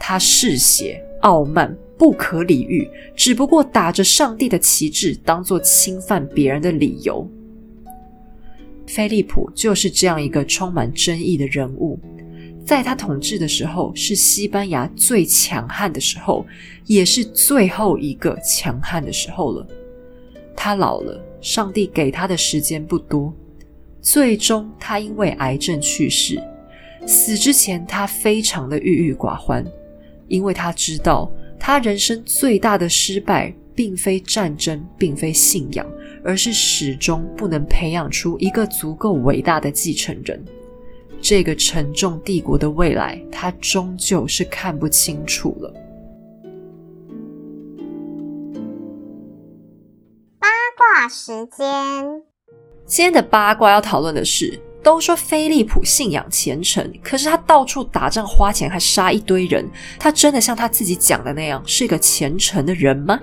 [0.00, 7.28] 他嗜血、傲慢、不可理喻，只不过打着上帝的旗帜，当做侵犯别人的理由。
[8.88, 11.98] 菲利普就是这样一个充满争议的人物，
[12.66, 16.44] 在他统治的时候，是西班牙最强悍的时候，
[16.84, 19.64] 也是最后一个强悍的时候了。
[20.56, 23.32] 他老了，上帝给他的时间不多，
[24.02, 26.42] 最终他因为癌症去世。
[27.06, 29.64] 死之前，他非常的郁郁寡欢，
[30.26, 35.86] 因为他知道，他人生最大的失败，并非战争，并非信仰，
[36.24, 40.44] 而是始终不能培养出一个足够伟大的继承人。
[41.28, 45.74] 这个沉重帝国的未来，他终究是看不清楚了。
[50.38, 50.46] 八
[50.78, 52.22] 卦时间，
[52.84, 59.68] 今天的八卦要讨论的是，都说菲利普信仰虔诚，可是他到处打仗花钱，还杀一堆人，
[59.98, 63.18] 他真的像他自己讲的那样，是一个虔诚的人吗？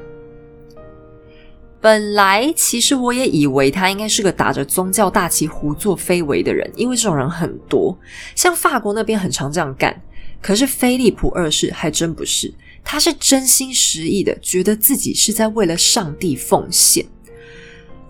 [1.83, 7.99] 本来其实我也以为他应该是个打着宗教大旗胡作非为的人，因为这种人很多，
[8.35, 10.01] 像法国那边很常这样干。
[10.41, 12.53] 可是菲利普二世还真不是，
[12.85, 17.05] 他是真心实意的，觉得自己是在为了上帝奉献。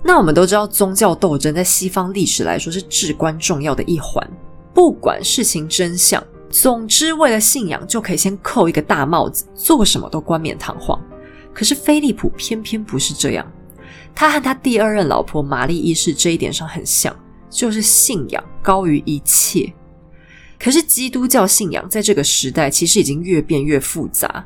[0.03, 4.23] 那我们都知道，宗教斗争在西方历史来说是至关重要的一环。
[4.71, 11.03] 不管事情真相，总之，为了信仰就可以先扣一个大帽子，做什么都冠冕堂皇。
[11.51, 13.51] 可是菲利普偏偏不是这样，
[14.15, 17.15] 他和他第二任老婆玛丽一世这一点上很像，
[17.49, 19.73] 就是信仰高于一切。
[20.59, 24.45] 可是基督教信仰在这个时代其实已经越变越复杂。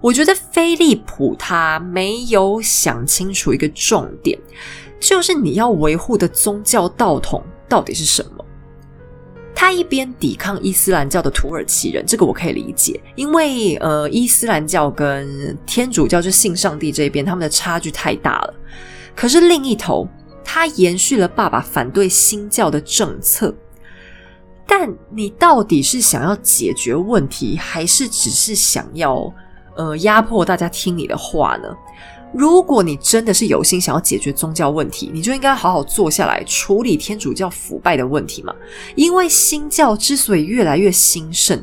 [0.00, 4.38] 我觉得菲利普他没有想清楚一个重点，
[5.00, 8.44] 就是你要维护的宗教道统到底是什么。
[9.54, 18.54] 他一边抵抗伊斯兰教的土耳其人，这个我可以理解，因为呃，伊斯兰教跟天主教就信上帝这边，他们的差距太大了。
[19.18, 20.06] 可是另一头，
[20.44, 23.52] 他延续了爸爸反对新教的政策。
[24.64, 29.34] 但你到底是想要解决问题，还是只是想要
[29.74, 31.68] 呃压迫大家听你的话呢？
[32.32, 38.54] 如果你真的是有心想要解决宗教问题，你就应该好好坐下来处理天主教腐败的问题嘛。
[38.94, 41.60] 因为新教之所以越来越兴盛，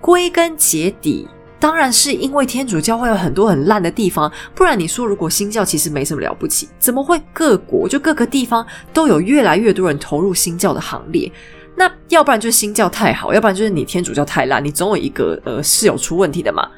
[0.00, 1.26] 归根结底
[1.58, 4.30] 当然是因为天主教会有很多很烂的地方。
[4.54, 11.30] 不然你说，如果新教其实没什么了不起，怎么会各国就各个地方都有越来越多人投入新教的行列？
[11.74, 16.68] 那要不然就是新教太好，要不然就是你天主教太烂，你总有一个呃是有出问题的嘛。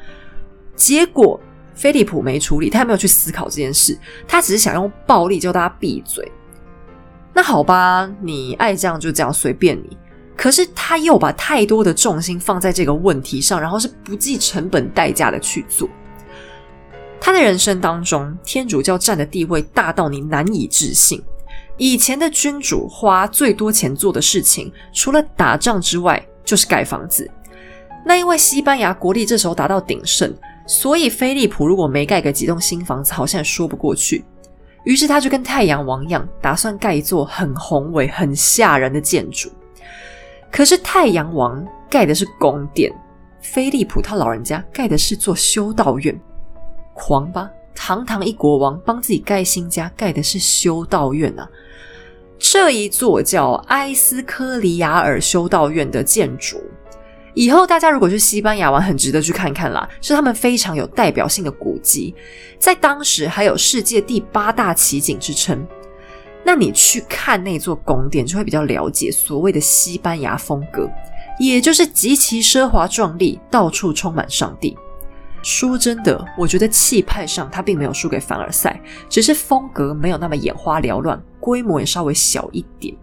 [0.75, 1.41] 结果。
[1.75, 6.29] 菲利普没处理，他没有去思考这件事，他只是想用暴力叫大家闭嘴。
[7.33, 9.97] 那好吧，你爱这样就这样，随便你。
[10.39, 15.89] 可是他又把太多的重心放在这个问题上，然后是不计成本代价的去做。
[17.21, 21.21] 他的人生当中，天主教占的地位大到你难以置信。
[21.77, 27.29] 以前的君主花最多钱做的事情，除了打仗之外，就是盖房子。
[28.07, 30.33] 那因为西班牙国力这时候达到鼎盛。
[30.71, 34.23] 所以，菲利普如果没盖个几栋新房子，好像也说不过去。
[34.85, 39.51] 于是，他就跟太阳王一样，打算盖一座很宏伟、很吓人的建筑。
[40.51, 42.93] 可是，太阳王盖的是宫殿，
[43.41, 46.19] 菲利普他老人家盖的是座修道院。
[46.95, 47.51] 狂吧！
[47.75, 51.49] 堂堂一国王帮自己盖新家，盖的是修道院啊！
[52.39, 56.61] 这一座叫埃斯科里亚尔修道院的建筑。
[57.35, 62.13] 以后大家如果去西班牙玩，很值得去看看啦，是他们非常有代表性的古迹，
[62.59, 65.65] 在当时还有世界第八大奇景之称。
[66.49, 70.91] 那你去看那座宫殿，就会比较了解所谓的西班牙风格，
[71.39, 74.75] 也就是极其奢华壮丽，到处充满上帝。
[75.43, 78.81] 说真的，我觉得气派上它并没有输给凡尔赛，
[79.11, 82.97] 只是风格没有那么眼花缭乱，规模也稍微小一点。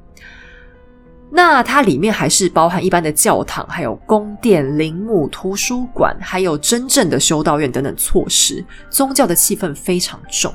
[1.30, 10.52] 那它里面还是包含一般的教堂，还有宫殿、陵墓、图书馆，还有真正的修道院等等措施，宗教的气氛非常重。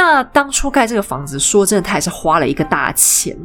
[0.00, 3.36] 那当初盖这个房子，说真的，他也是花了一个大钱。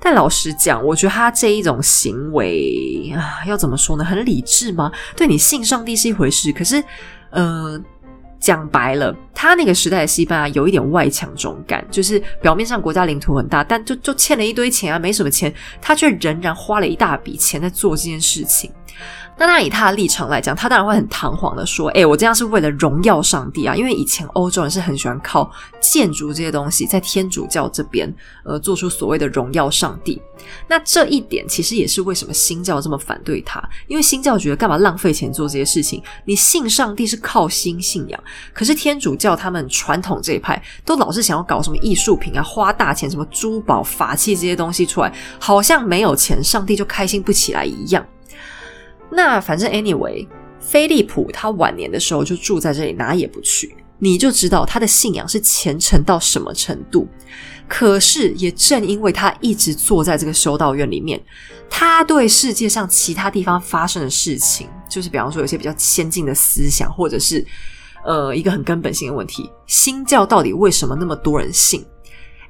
[0.00, 4.04] 但老实讲，我觉得他这一种行为啊，要怎么说呢？
[4.04, 4.90] 很理智吗？
[5.16, 6.82] 对你信上帝是一回事，可是，
[7.30, 7.80] 呃。
[8.42, 18.68] 讲白了，他那个时代的西班牙有一点外强中干，就是表面上国家领土很大，但就就欠了一堆钱啊，没什么钱，他却仍然花了一大笔钱在做这件事情。
[19.38, 23.74] 那那以他的立场来讲，他当然会很堂皇的说：“哎，我这样是为了荣耀上帝啊！
[23.74, 28.14] 因为以前欧洲人是很喜欢靠建筑这些东西，在天主教这边，
[28.44, 30.20] 呃，做出所谓的荣耀上帝。
[30.68, 36.02] 那这一点其实也是为什么新教这么反对他，因为新教觉得干嘛浪费钱做这些事情？
[36.24, 48.06] 你信上帝是靠新信仰，可是天主教他们传统这一派都老是想要搞什么艺术品啊，花大钱，什么珠宝、法器这些东西出来，好像没有钱，上帝就开心不起来一样。”
[49.12, 50.26] 那反正 anyway，
[50.58, 57.06] 菲利普他晚年的时候就住在这里，哪也不去，你就知道他的信仰是虔诚到什么程度。
[57.68, 61.18] 可是也正因为他一直坐在这个修道院里面，
[61.70, 67.46] 他对世界上其他地方发生的事情，就是比方说有些比较先进的思想，或者是
[68.04, 71.82] 呃一个很根本性的问题，新教到底为什么那么多人信？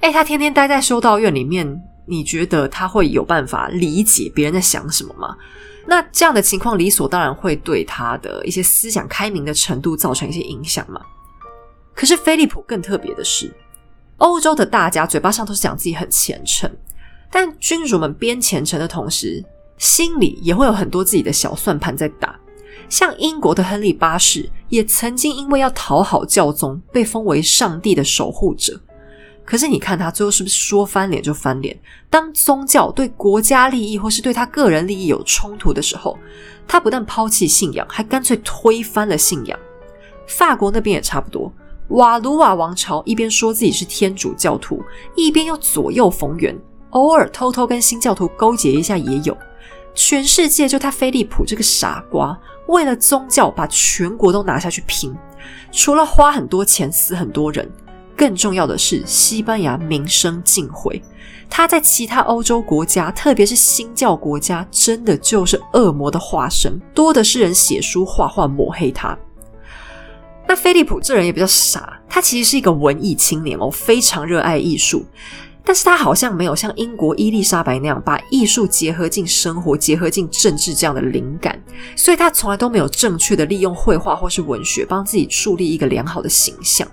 [0.01, 5.37] 哎，他天天待在修道院里面，你觉得他会有办法理解别人在想什么吗？
[5.87, 11.01] 那这样的情况理所当然会对他的一些思想开明的程度造成一些影响嘛？
[11.95, 13.53] 可是菲利普更特别的是，
[14.19, 16.71] 欧洲的大家嘴巴上都是讲自己很虔诚，
[17.31, 19.45] 但君主们边虔诚的同时，
[19.77, 22.39] 心里也会有很多自己的小算盘在打。
[22.89, 28.81] 像英国的亨利八世，也曾经因为要讨好教宗，被封为上帝的守护者。
[29.45, 31.77] 可是你看他最后是不是说翻脸就翻脸？
[32.09, 36.17] 当宗教对国家利益或是对他个人利益有冲突的时候，
[36.67, 39.59] 他不但抛弃信仰，还干脆推翻了信仰。
[40.29, 41.53] 法国那边也差不多，
[41.89, 44.83] 瓦卢瓦王朝一边说自己是天主教徒，
[45.17, 46.57] 一边又左右逢源，
[46.91, 49.37] 偶尔偷偷跟新教徒勾结一下也有。
[49.95, 52.39] 全世界就他菲利普这个傻瓜，
[52.69, 55.15] 为了宗教把全国都拿下去拼，
[55.71, 57.71] 除了花很多钱死很多人，
[58.17, 61.03] 更重要的是西班牙名声尽毁。
[61.51, 69.17] 他在其他欧洲国家，特别是新教国家，真的就是恶魔的化身，多的是人写书画画抹黑他。
[70.49, 75.05] 那菲利普这人也比较傻，他其实是一个文艺青年哦，非常热爱艺术。
[75.65, 81.63] 但是他好像没有像英国伊丽莎白那样把艺术结合进生活、结合进政治这样的灵感，
[81.95, 86.89] 所以他从来都没有正确的利用绘画或是文学帮自己树立一个良好的形象。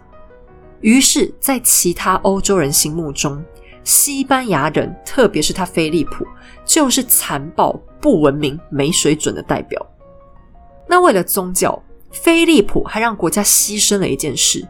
[0.82, 3.44] 于是，在其他欧洲人心目中，
[3.84, 6.26] 西班牙人，特别是他菲利普，
[6.66, 9.86] 就是残暴、不文明、没水准的代表。
[10.88, 11.82] 那为了宗教，
[12.12, 14.68] 菲利普还让国家牺牲了一件事。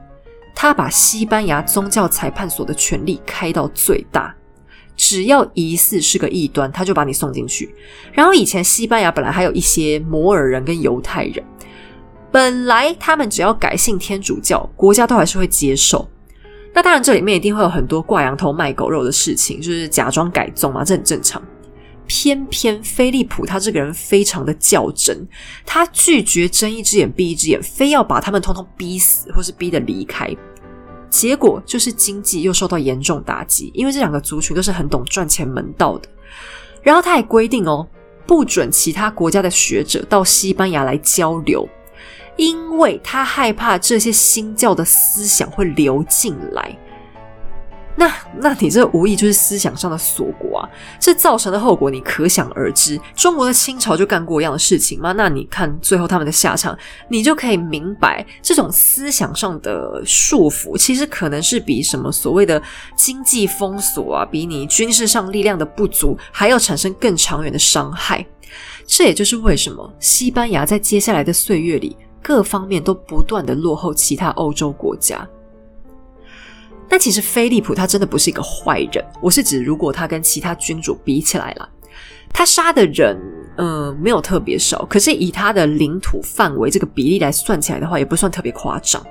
[0.56, 4.36] 他把西班牙宗教裁判所的权力开到最大，
[4.98, 7.74] 只要疑似是个异端，他就把你送进去。
[8.12, 11.42] 然后以前西班牙本来还有一些摩尔人跟犹太人，
[12.32, 16.08] 本来他们只要改信天主教，国家都还是会接受。
[16.74, 21.42] 那当然，这里面一定会有很多挂羊头卖狗肉的事情，就是假装改宗嘛，这很正常。
[22.06, 25.28] 偏偏菲利普他这个人非常的较真，
[25.66, 30.36] 他拒绝睁一只眼闭一只眼，非要把他们通通逼死，或是逼得离开。
[31.10, 36.08] 结果就是经济又受到严重打击，因为这两个族群都是很懂赚钱门道的。
[36.82, 37.88] 然后他还规定哦，
[38.26, 41.68] 不准其他国家的学者到西班牙来交流，
[42.40, 46.74] 因为他害怕这些新教的思想会流进来。
[47.98, 50.70] 那，那你这无疑就是思想上的锁国啊！
[51.02, 52.98] 这造成的后果你可想而知。
[53.14, 55.12] 中国的清朝就干过一样的事情吗？
[55.18, 56.78] 那你看最后他们的下场，
[57.10, 62.62] 你就可以明白，这种思想上的束缚，其实可能是比什么所谓的
[62.96, 68.26] 经济封锁啊，比你军事上力量的不足，还要产生更长远的伤害。
[68.88, 75.28] 这也就是为什么西班牙在接下来的岁月里，各方面都不断的落后其他欧洲国家。
[76.90, 81.70] 那其实菲利普他真的不是一个坏人，我是指如果他跟其他君主比起来了，
[82.34, 83.16] 他杀的人
[83.58, 89.06] 嗯没有特别少，可是以他的领土范围这个比例来算起来的话，也不算特别夸张。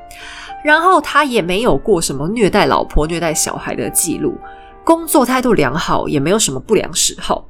[0.64, 4.36] 然后他也没有过什么虐待老婆、虐待小孩的记录，
[4.84, 7.46] 工作态度良好，也没有什么不良嗜好，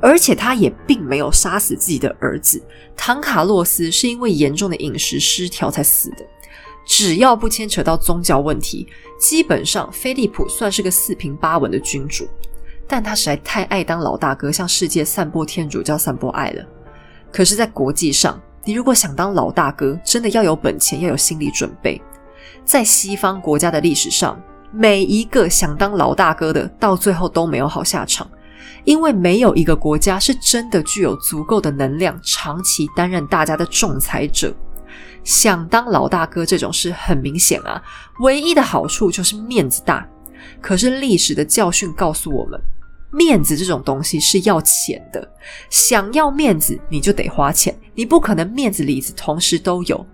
[0.00, 2.62] 而且他也并没有杀死自己的儿子
[2.96, 6.24] 唐卡洛斯，是因为严重的饮食失调才死的。
[6.86, 12.26] 只要不牵扯到宗教问题，基本上菲利普算是个四平八稳的君主。
[12.88, 16.64] 但他实在太爱当老大哥，向世界散播天主教、散播爱了。
[17.30, 22.02] 可是，在国际上，你如果想当老大哥，真的要有本钱，要有心理准备。
[22.64, 28.28] 在西方国家的历史上，每一个想当老大哥的，到最后都没有好下场，
[28.84, 34.54] 因为没有一个国家是真的具有足够的能量，长期担任大家的仲裁者。
[35.22, 37.82] 想当老大哥这种事很明显啊，
[38.20, 40.08] 唯一的好处就是面子大。
[40.60, 42.58] 可是历史的教训告诉我们，
[43.12, 45.30] 面子这种东西是要钱的。
[45.68, 50.04] 想要面子，你就得花钱，你不可能面子里子同时都有。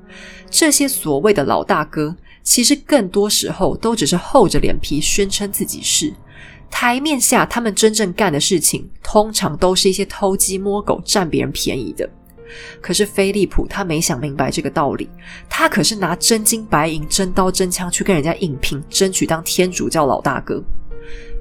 [0.50, 6.12] 这些所谓的老大哥，其实更多时候都只是厚着脸皮宣称自己是。
[6.70, 12.08] 台面下他们真正干的事情，通常都是一些偷鸡摸狗、占别人便宜的。
[12.80, 15.08] 可是菲利普他没想明白这个道理，
[15.48, 20.62] 他可是拿真金白银、真刀真枪去跟人家硬拼，争取当天主教老大哥。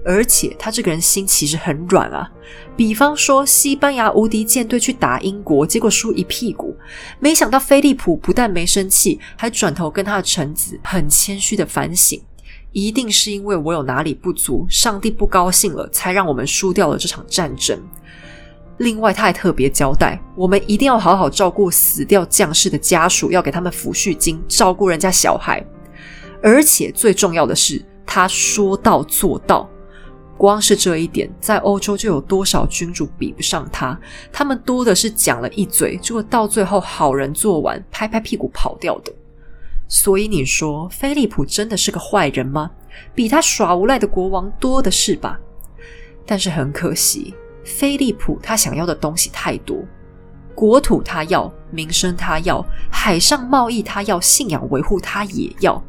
[0.07, 2.31] 而且他这个人心其实很软啊。
[2.77, 6.75] 比方说，西班牙无敌舰队去打英国，结果输一屁股，
[7.19, 12.21] 没想到菲利普不但没生气，还转头跟他的臣子很谦虚的反省：
[12.75, 17.79] 一定是因为我有哪里不足，上帝不高兴了，才让我们输掉了这场战争。
[18.79, 25.65] 另外，他还特别交代，我们一定要好好照顾死掉将士的家属，要给他们抚恤金，照顾人家小孩。
[26.43, 29.69] 而且最重要的是，他说到做到。
[30.35, 33.97] 光是这一点，在欧洲就有多少君主比不上他？
[34.33, 39.13] 他们多的是讲了一嘴，结果到最后好人做完，拍拍屁股跑掉的。
[39.87, 42.71] 所以你说，菲利普真的是个坏人吗？
[43.13, 45.39] 比他耍无赖的国王多的是吧？
[46.25, 47.33] 但是很可惜。
[47.63, 49.83] 菲利普他想要的东西太多，
[50.53, 55.83] 国土他要，民生他要，海上贸易他要，信仰维护他也要，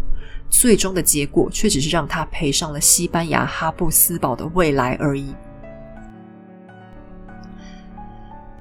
[0.48, 5.34] 最终的结果却只是让他赔上了西班牙哈布斯堡的未来而已。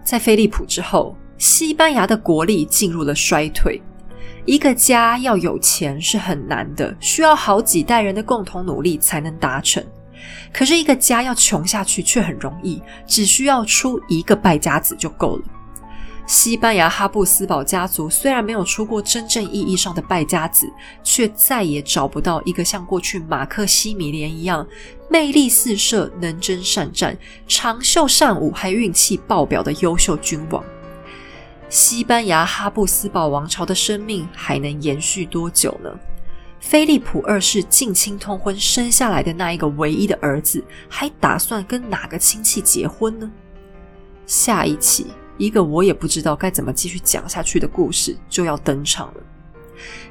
[0.03, 3.81] 在菲利普之后，西班牙的国力进入了衰退。
[4.45, 9.83] 一个家要有钱是很难的，需要好几代人的共同努力才能达成。
[10.53, 15.43] 可是，一个家要穷下去却很容易，只需要出一个败家子就够了。
[16.27, 20.71] 西班牙哈布斯堡家族虽然没有出过真正意义上的败家子，
[21.03, 24.65] 却再也找不到一个像过去马克西米连一样
[25.09, 27.17] 魅力四射、能征善战、
[27.47, 30.63] 长袖善舞还运气爆表的优秀君王。
[31.75, 35.89] 西班牙哈布斯堡王朝的生命还能延续多久呢？
[36.61, 43.29] 菲利普二世近亲通婚生下来的那一个唯一的儿子，还打算跟哪个亲戚结婚呢？
[44.25, 45.07] 下一期。
[45.37, 49.21] 一个我也不知道该怎么继续讲下去的故事就要登场了。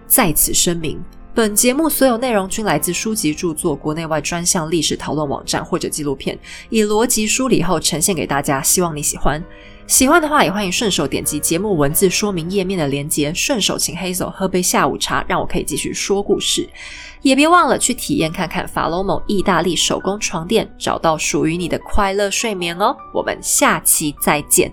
[0.07, 1.03] 在此声明，
[1.35, 6.39] 本节目所有内容均来自书籍著作、国内外专项历史讨论网站或者纪录片，
[6.69, 9.43] 以逻辑梳理后呈现给大家，希望你喜欢。
[9.87, 16.69] 喜欢的话，也欢迎顺手点击节目文字说明页面的链接，顺手请黑手喝杯下午茶，让我可以继续说故事。
[17.23, 22.97] 也别忘了去体验看看法罗某意大利手工床垫，找到属于你的快乐睡眠哦。
[23.13, 24.73] 我们下期再见。